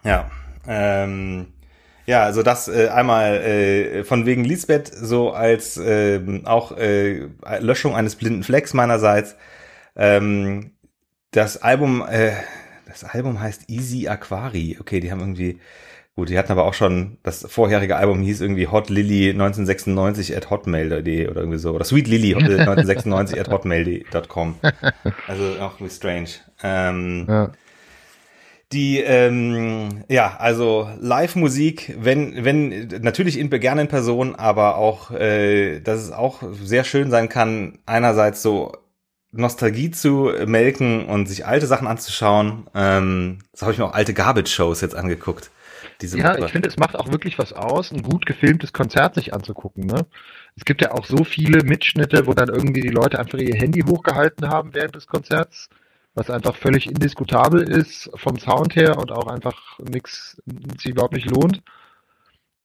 Ja. 0.04 0.30
Ähm, 0.68 1.48
ja, 2.06 2.24
also 2.24 2.44
das 2.44 2.68
äh, 2.68 2.90
einmal 2.90 3.38
äh, 3.38 4.04
von 4.04 4.28
wegen 4.28 4.44
Lisbeth 4.44 4.88
so 4.94 5.32
als 5.32 5.78
äh, 5.78 6.22
auch 6.46 6.78
äh, 6.78 7.30
Löschung 7.60 7.96
eines 7.96 8.16
blinden 8.16 8.44
Flecks 8.44 8.76
meinerseits. 8.76 9.36
Ähm, 9.96 10.72
das 11.32 11.62
Album, 11.62 12.06
äh, 12.08 12.34
das 13.02 13.04
Album 13.04 13.40
heißt 13.40 13.70
Easy 13.70 14.08
Aquari. 14.08 14.78
Okay, 14.80 15.00
die 15.00 15.12
haben 15.12 15.20
irgendwie, 15.20 15.60
gut, 16.16 16.30
die 16.30 16.38
hatten 16.38 16.52
aber 16.52 16.64
auch 16.64 16.74
schon, 16.74 17.18
das 17.24 17.46
vorherige 17.50 17.98
Album 17.98 18.22
hieß 18.22 18.42
irgendwie 18.42 18.68
Hot 18.68 18.90
Lily 18.90 19.32
1996 19.32 20.36
at 20.36 20.50
hotmail.de 20.50 21.28
oder 21.28 21.42
irgendwie 21.42 21.60
so. 21.60 21.74
Oder 21.74 21.86
Sweet 21.86 22.08
Lily 22.08 22.36
1996 22.36 23.40
at 23.40 23.50
hotmail.com. 23.50 24.56
Also 25.28 25.44
auch 25.60 25.80
irgendwie 25.80 25.94
strange. 25.94 26.30
Ähm, 26.64 27.26
ja. 27.28 27.52
Die, 28.72 29.00
ähm, 29.00 30.04
ja, 30.10 30.38
also 30.40 30.90
Live-Musik, 31.00 31.96
wenn, 32.00 32.44
wenn, 32.44 32.88
natürlich 33.02 33.38
in, 33.38 33.50
gerne 33.50 33.82
in 33.82 33.88
Person, 33.88 34.36
aber 34.36 34.78
auch, 34.78 35.12
äh, 35.12 35.82
dass 35.82 36.02
es 36.02 36.12
auch 36.12 36.42
sehr 36.64 36.84
schön 36.84 37.12
sein 37.12 37.30
kann, 37.30 37.78
einerseits 37.86 38.42
so 38.42 38.74
Nostalgie 39.38 39.92
zu 39.92 40.32
melken 40.46 41.06
und 41.06 41.28
sich 41.28 41.46
alte 41.46 41.68
Sachen 41.68 41.88
anzuschauen. 41.88 42.68
Ähm, 42.74 43.40
das 43.52 43.62
habe 43.62 43.74
ich 43.74 43.78
mir 43.78 43.86
auch 43.86 43.94
alte 43.94 44.14
Garbage-Shows 44.14 44.82
jetzt 44.82 44.96
angeguckt. 44.96 45.52
Diese 46.02 46.18
ja, 46.18 46.34
Woche. 46.34 46.46
ich 46.46 46.52
finde, 46.52 46.68
es 46.70 46.78
macht 46.78 46.96
auch 46.96 47.12
wirklich 47.12 47.38
was 47.40 47.54
aus, 47.54 47.92
ein 47.92 48.02
gut 48.02 48.26
gefilmtes 48.26 48.74
Konzert 48.74 49.16
sich 49.16 49.34
anzugucken. 49.34 49.86
Ne? 49.86 50.06
Es 50.56 50.66
gibt 50.66 50.82
ja 50.82 50.92
auch 50.92 51.06
so 51.06 51.24
viele 51.24 51.64
Mitschnitte, 51.64 52.28
wo 52.28 52.34
dann 52.34 52.50
irgendwie 52.50 52.82
die 52.82 52.90
Leute 52.90 53.20
einfach 53.20 53.38
ihr 53.38 53.56
Handy 53.56 53.82
hochgehalten 53.82 54.50
haben 54.50 54.74
während 54.74 54.96
des 54.96 55.08
Konzerts, 55.08 55.70
was 56.14 56.30
einfach 56.30 56.56
völlig 56.56 56.88
indiskutabel 56.88 57.62
ist 57.62 58.10
vom 58.16 58.40
Sound 58.40 58.76
her 58.76 58.98
und 58.98 59.12
auch 59.12 59.28
einfach 59.28 59.80
nichts 59.80 60.42
sich 60.78 60.92
überhaupt 60.92 61.14
nicht 61.14 61.30
lohnt 61.30 61.62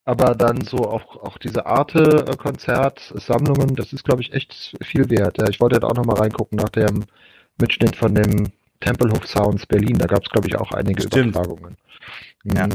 aber 0.05 0.35
dann 0.35 0.63
so 0.63 0.79
auch, 0.79 1.17
auch 1.17 1.39
diese 1.39 1.67
Arte-Konzert-Sammlungen, 1.67 3.77
das 3.77 3.93
ist, 3.93 4.05
glaube 4.05 4.23
ich, 4.23 4.33
echt 4.33 4.77
viel 4.83 5.09
wert. 5.11 5.39
Ja, 5.39 5.49
ich 5.49 5.61
wollte 5.61 5.79
da 5.81 5.89
auch 5.89 5.95
nochmal 5.95 6.17
reingucken 6.17 6.59
nach 6.59 6.71
dem 6.71 7.05
Mitschnitt 7.59 7.97
von 7.97 8.15
dem 8.15 8.53
Tempelhof 8.81 9.27
Sounds 9.27 9.67
Berlin. 9.67 9.99
Da 9.99 10.07
gab 10.07 10.23
es, 10.23 10.31
glaube 10.31 10.49
ich, 10.49 10.57
auch 10.57 10.73
einige 10.73 11.03
Stimmt. 11.03 11.37
Übertragungen. 11.37 11.77
Mhm. 12.45 12.57
Ja. 12.57 12.69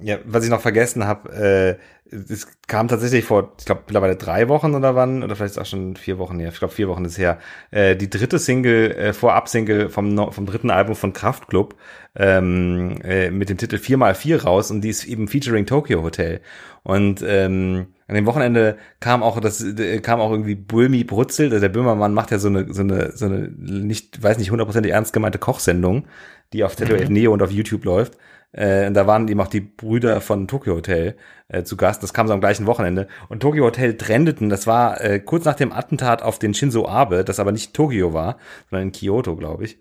Ja, 0.00 0.18
was 0.24 0.44
ich 0.44 0.50
noch 0.50 0.60
vergessen 0.60 1.06
habe, 1.06 1.32
äh, 1.32 1.78
es 2.10 2.46
kam 2.66 2.88
tatsächlich 2.88 3.24
vor, 3.24 3.52
ich 3.58 3.66
glaube, 3.66 3.82
mittlerweile 3.86 4.16
drei 4.16 4.48
Wochen 4.48 4.74
oder 4.74 4.94
wann, 4.94 5.22
oder 5.22 5.36
vielleicht 5.36 5.58
auch 5.58 5.66
schon 5.66 5.96
vier 5.96 6.18
Wochen 6.18 6.38
her, 6.38 6.50
ich 6.50 6.58
glaube 6.58 6.72
vier 6.72 6.88
Wochen 6.88 7.04
ist 7.04 7.18
her, 7.18 7.38
äh, 7.70 7.96
die 7.96 8.08
dritte 8.08 8.38
Single, 8.38 8.92
äh, 8.92 9.12
Vorab-Single 9.12 9.90
vom, 9.90 10.32
vom 10.32 10.46
dritten 10.46 10.70
Album 10.70 10.94
von 10.94 11.12
Kraftklub 11.12 11.74
ähm, 12.16 13.00
äh, 13.02 13.30
mit 13.30 13.50
dem 13.50 13.58
Titel 13.58 13.76
4x4 13.76 14.42
raus 14.42 14.70
und 14.70 14.80
die 14.80 14.88
ist 14.88 15.04
eben 15.04 15.28
featuring 15.28 15.66
Tokyo 15.66 16.02
Hotel. 16.02 16.40
Und 16.82 17.22
ähm, 17.26 17.88
an 18.06 18.14
dem 18.14 18.26
Wochenende 18.26 18.78
kam 19.00 19.22
auch 19.22 19.38
das 19.40 19.62
äh, 19.62 20.00
kam 20.00 20.20
auch 20.20 20.30
irgendwie 20.30 20.54
Bulmi 20.54 21.04
Brutzel, 21.04 21.50
der 21.50 21.68
Böhmermann 21.68 22.14
macht 22.14 22.30
ja 22.30 22.38
so 22.38 22.48
eine 22.48 22.72
so 22.72 22.80
eine 22.80 23.12
so 23.14 23.26
eine 23.26 23.48
nicht 23.48 24.22
weiß 24.22 24.38
nicht 24.38 24.50
hundertprozentig 24.50 24.92
ernst 24.92 25.12
gemeinte 25.12 25.38
Kochsendung, 25.38 26.06
die 26.54 26.64
auf 26.64 26.76
ZDF. 26.76 27.10
Neo 27.10 27.32
und 27.32 27.42
auf 27.42 27.50
YouTube 27.50 27.84
läuft. 27.84 28.16
Äh, 28.52 28.86
und 28.86 28.94
da 28.94 29.06
waren 29.06 29.28
eben 29.28 29.40
auch 29.40 29.48
die 29.48 29.60
Brüder 29.60 30.20
von 30.20 30.48
Tokyo 30.48 30.74
Hotel 30.74 31.16
äh, 31.48 31.62
zu 31.62 31.76
Gast. 31.76 32.02
Das 32.02 32.14
kam 32.14 32.26
so 32.28 32.34
am 32.34 32.40
gleichen 32.40 32.66
Wochenende. 32.66 33.08
Und 33.28 33.40
Tokyo 33.40 33.64
Hotel 33.64 33.96
trendeten, 33.96 34.48
das 34.48 34.66
war 34.66 35.00
äh, 35.00 35.20
kurz 35.20 35.44
nach 35.44 35.54
dem 35.54 35.72
Attentat 35.72 36.22
auf 36.22 36.38
den 36.38 36.54
Shinzo 36.54 36.88
Abe, 36.88 37.24
das 37.24 37.40
aber 37.40 37.52
nicht 37.52 37.74
Tokio 37.74 38.12
war, 38.12 38.38
sondern 38.70 38.88
in 38.88 38.92
Kyoto, 38.92 39.36
glaube 39.36 39.64
ich. 39.64 39.78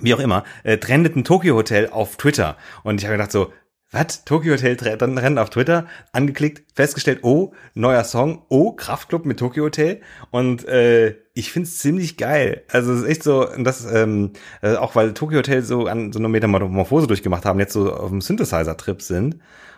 Wie 0.00 0.12
auch 0.12 0.20
immer, 0.20 0.44
äh, 0.62 0.76
trendeten 0.78 1.24
Tokyo 1.24 1.54
Hotel 1.54 1.88
auf 1.90 2.16
Twitter. 2.16 2.56
Und 2.82 3.00
ich 3.00 3.06
habe 3.06 3.16
gedacht 3.16 3.32
so, 3.32 3.52
was? 3.96 4.24
Tokyo 4.24 4.52
Hotel 4.54 4.76
dann 4.76 5.18
rennt 5.18 5.38
auf 5.38 5.50
Twitter, 5.50 5.86
angeklickt, 6.12 6.64
festgestellt, 6.74 7.20
oh, 7.22 7.52
neuer 7.74 8.04
Song, 8.04 8.42
oh, 8.48 8.72
Kraftclub 8.72 9.24
mit 9.24 9.38
Tokyo 9.38 9.64
Hotel. 9.64 10.00
Und 10.30 10.66
äh, 10.66 11.16
ich 11.34 11.52
find's 11.52 11.78
ziemlich 11.78 12.16
geil. 12.16 12.62
Also 12.70 12.92
es 12.92 13.02
ist 13.02 13.08
echt 13.08 13.22
so, 13.22 13.46
das, 13.58 13.84
ähm, 13.90 14.32
äh, 14.62 14.76
auch 14.76 14.94
weil 14.94 15.14
Tokyo 15.14 15.38
Hotel 15.38 15.62
so 15.62 15.86
an 15.86 16.12
so 16.12 16.18
eine 16.18 16.28
Metamorphose 16.28 17.06
durchgemacht 17.06 17.44
haben, 17.44 17.58
jetzt 17.58 17.72
so 17.72 17.92
auf 17.92 18.10
dem 18.10 18.20
Synthesizer-Trip 18.20 19.02
sind. 19.02 19.36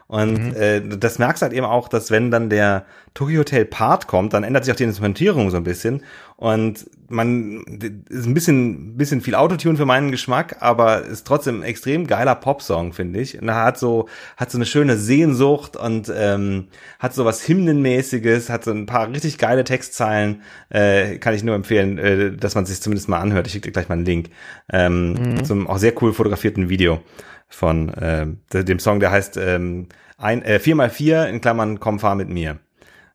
Und 0.09 0.55
mhm. 0.55 0.57
äh, 0.57 0.81
das 0.81 1.19
merkst 1.19 1.43
halt 1.43 1.53
eben 1.53 1.67
auch, 1.67 1.87
dass 1.87 2.11
wenn 2.11 2.31
dann 2.31 2.49
der 2.49 2.87
Tokyo 3.13 3.41
Hotel 3.41 3.67
Part 3.67 4.07
kommt, 4.07 4.33
dann 4.33 4.43
ändert 4.43 4.65
sich 4.65 4.73
auch 4.73 4.77
die 4.77 4.85
Instrumentierung 4.85 5.51
so 5.51 5.59
ein 5.59 5.65
bisschen. 5.65 6.03
Und 6.37 6.87
man 7.09 7.63
ist 8.09 8.25
ein 8.27 8.33
bisschen, 8.33 8.97
bisschen 8.97 9.21
viel 9.21 9.35
Autotune 9.35 9.77
für 9.77 9.85
meinen 9.85 10.11
Geschmack, 10.11 10.57
aber 10.61 11.03
ist 11.03 11.27
trotzdem 11.27 11.61
ein 11.61 11.63
extrem 11.63 12.07
geiler 12.07 12.37
Popsong, 12.37 12.95
finde 12.95 13.21
ich. 13.21 13.41
Und 13.41 13.49
er 13.49 13.63
hat 13.63 13.79
so, 13.79 14.09
hat 14.39 14.51
so 14.51 14.57
eine 14.57 14.65
schöne 14.65 14.97
Sehnsucht 14.97 15.77
und 15.77 16.11
ähm, 16.15 16.69
hat 16.99 17.15
so 17.15 17.27
was 17.27 17.47
Hymnenmäßiges, 17.47 18.49
hat 18.49 18.65
so 18.65 18.71
ein 18.71 18.87
paar 18.87 19.11
richtig 19.11 19.37
geile 19.37 19.65
Textzeilen. 19.65 20.43
Äh, 20.71 21.19
kann 21.19 21.35
ich 21.35 21.45
nur 21.45 21.55
empfehlen, 21.55 21.99
äh, 21.99 22.33
dass 22.33 22.55
man 22.55 22.65
sich 22.65 22.81
zumindest 22.81 23.11
mal 23.11 23.19
anhört. 23.19 23.47
Ich 23.47 23.53
schicke 23.53 23.69
dir 23.69 23.73
gleich 23.73 23.91
mal 23.91 23.97
einen 23.97 24.07
Link. 24.07 24.31
Ähm, 24.73 25.13
mhm. 25.13 25.45
Zum 25.45 25.67
auch 25.67 25.79
sehr 25.79 25.93
cool 26.01 26.15
fotografierten 26.15 26.71
Video 26.71 27.03
von 27.49 27.89
äh, 27.95 28.27
dem 28.53 28.79
Song, 28.79 29.01
der 29.01 29.11
heißt 29.11 29.37
ähm, 29.37 29.89
ein, 30.17 30.43
äh, 30.43 30.61
4x4 30.63 31.27
in 31.27 31.41
Klammern 31.41 31.81
Komm, 31.81 31.99
fahr 31.99 32.15
mit 32.15 32.29
mir. 32.29 32.59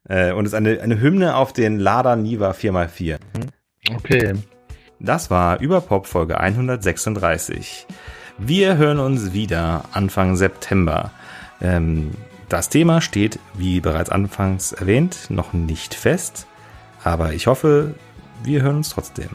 Äh, 0.08 0.32
und 0.34 0.46
ist 0.46 0.54
eine, 0.54 0.82
eine 0.82 1.00
Hymne 1.00 1.36
auf 1.36 1.54
den 1.54 1.80
Lada 1.80 2.16
Niva 2.16 2.52
4x4. 2.52 3.20
Mhm. 3.20 3.96
Okay. 3.96 4.34
Das 5.00 5.30
war 5.30 5.60
Überpop 5.60 6.08
Folge 6.08 6.40
136. 6.40 7.86
Wir 8.38 8.78
hören 8.78 9.00
uns 9.00 9.34
wieder 9.34 9.84
Anfang 9.92 10.36
September. 10.36 11.12
Ähm, 11.62 12.12
das 12.50 12.70
Thema 12.70 13.02
steht, 13.02 13.40
wie 13.54 13.80
bereits 13.82 14.10
anfangs 14.10 14.72
erwähnt, 14.72 15.28
noch 15.30 15.54
nicht 15.54 15.94
fest. 15.94 16.48
Aber 17.04 17.34
ich 17.34 17.48
hoffe, 17.48 17.96
wir 18.44 18.62
hören 18.62 18.78
uns 18.78 18.90
trotzdem. 18.90 19.30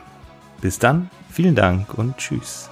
Bis 0.61 0.79
dann, 0.79 1.11
vielen 1.31 1.55
Dank 1.55 1.95
und 1.95 2.17
tschüss. 2.17 2.71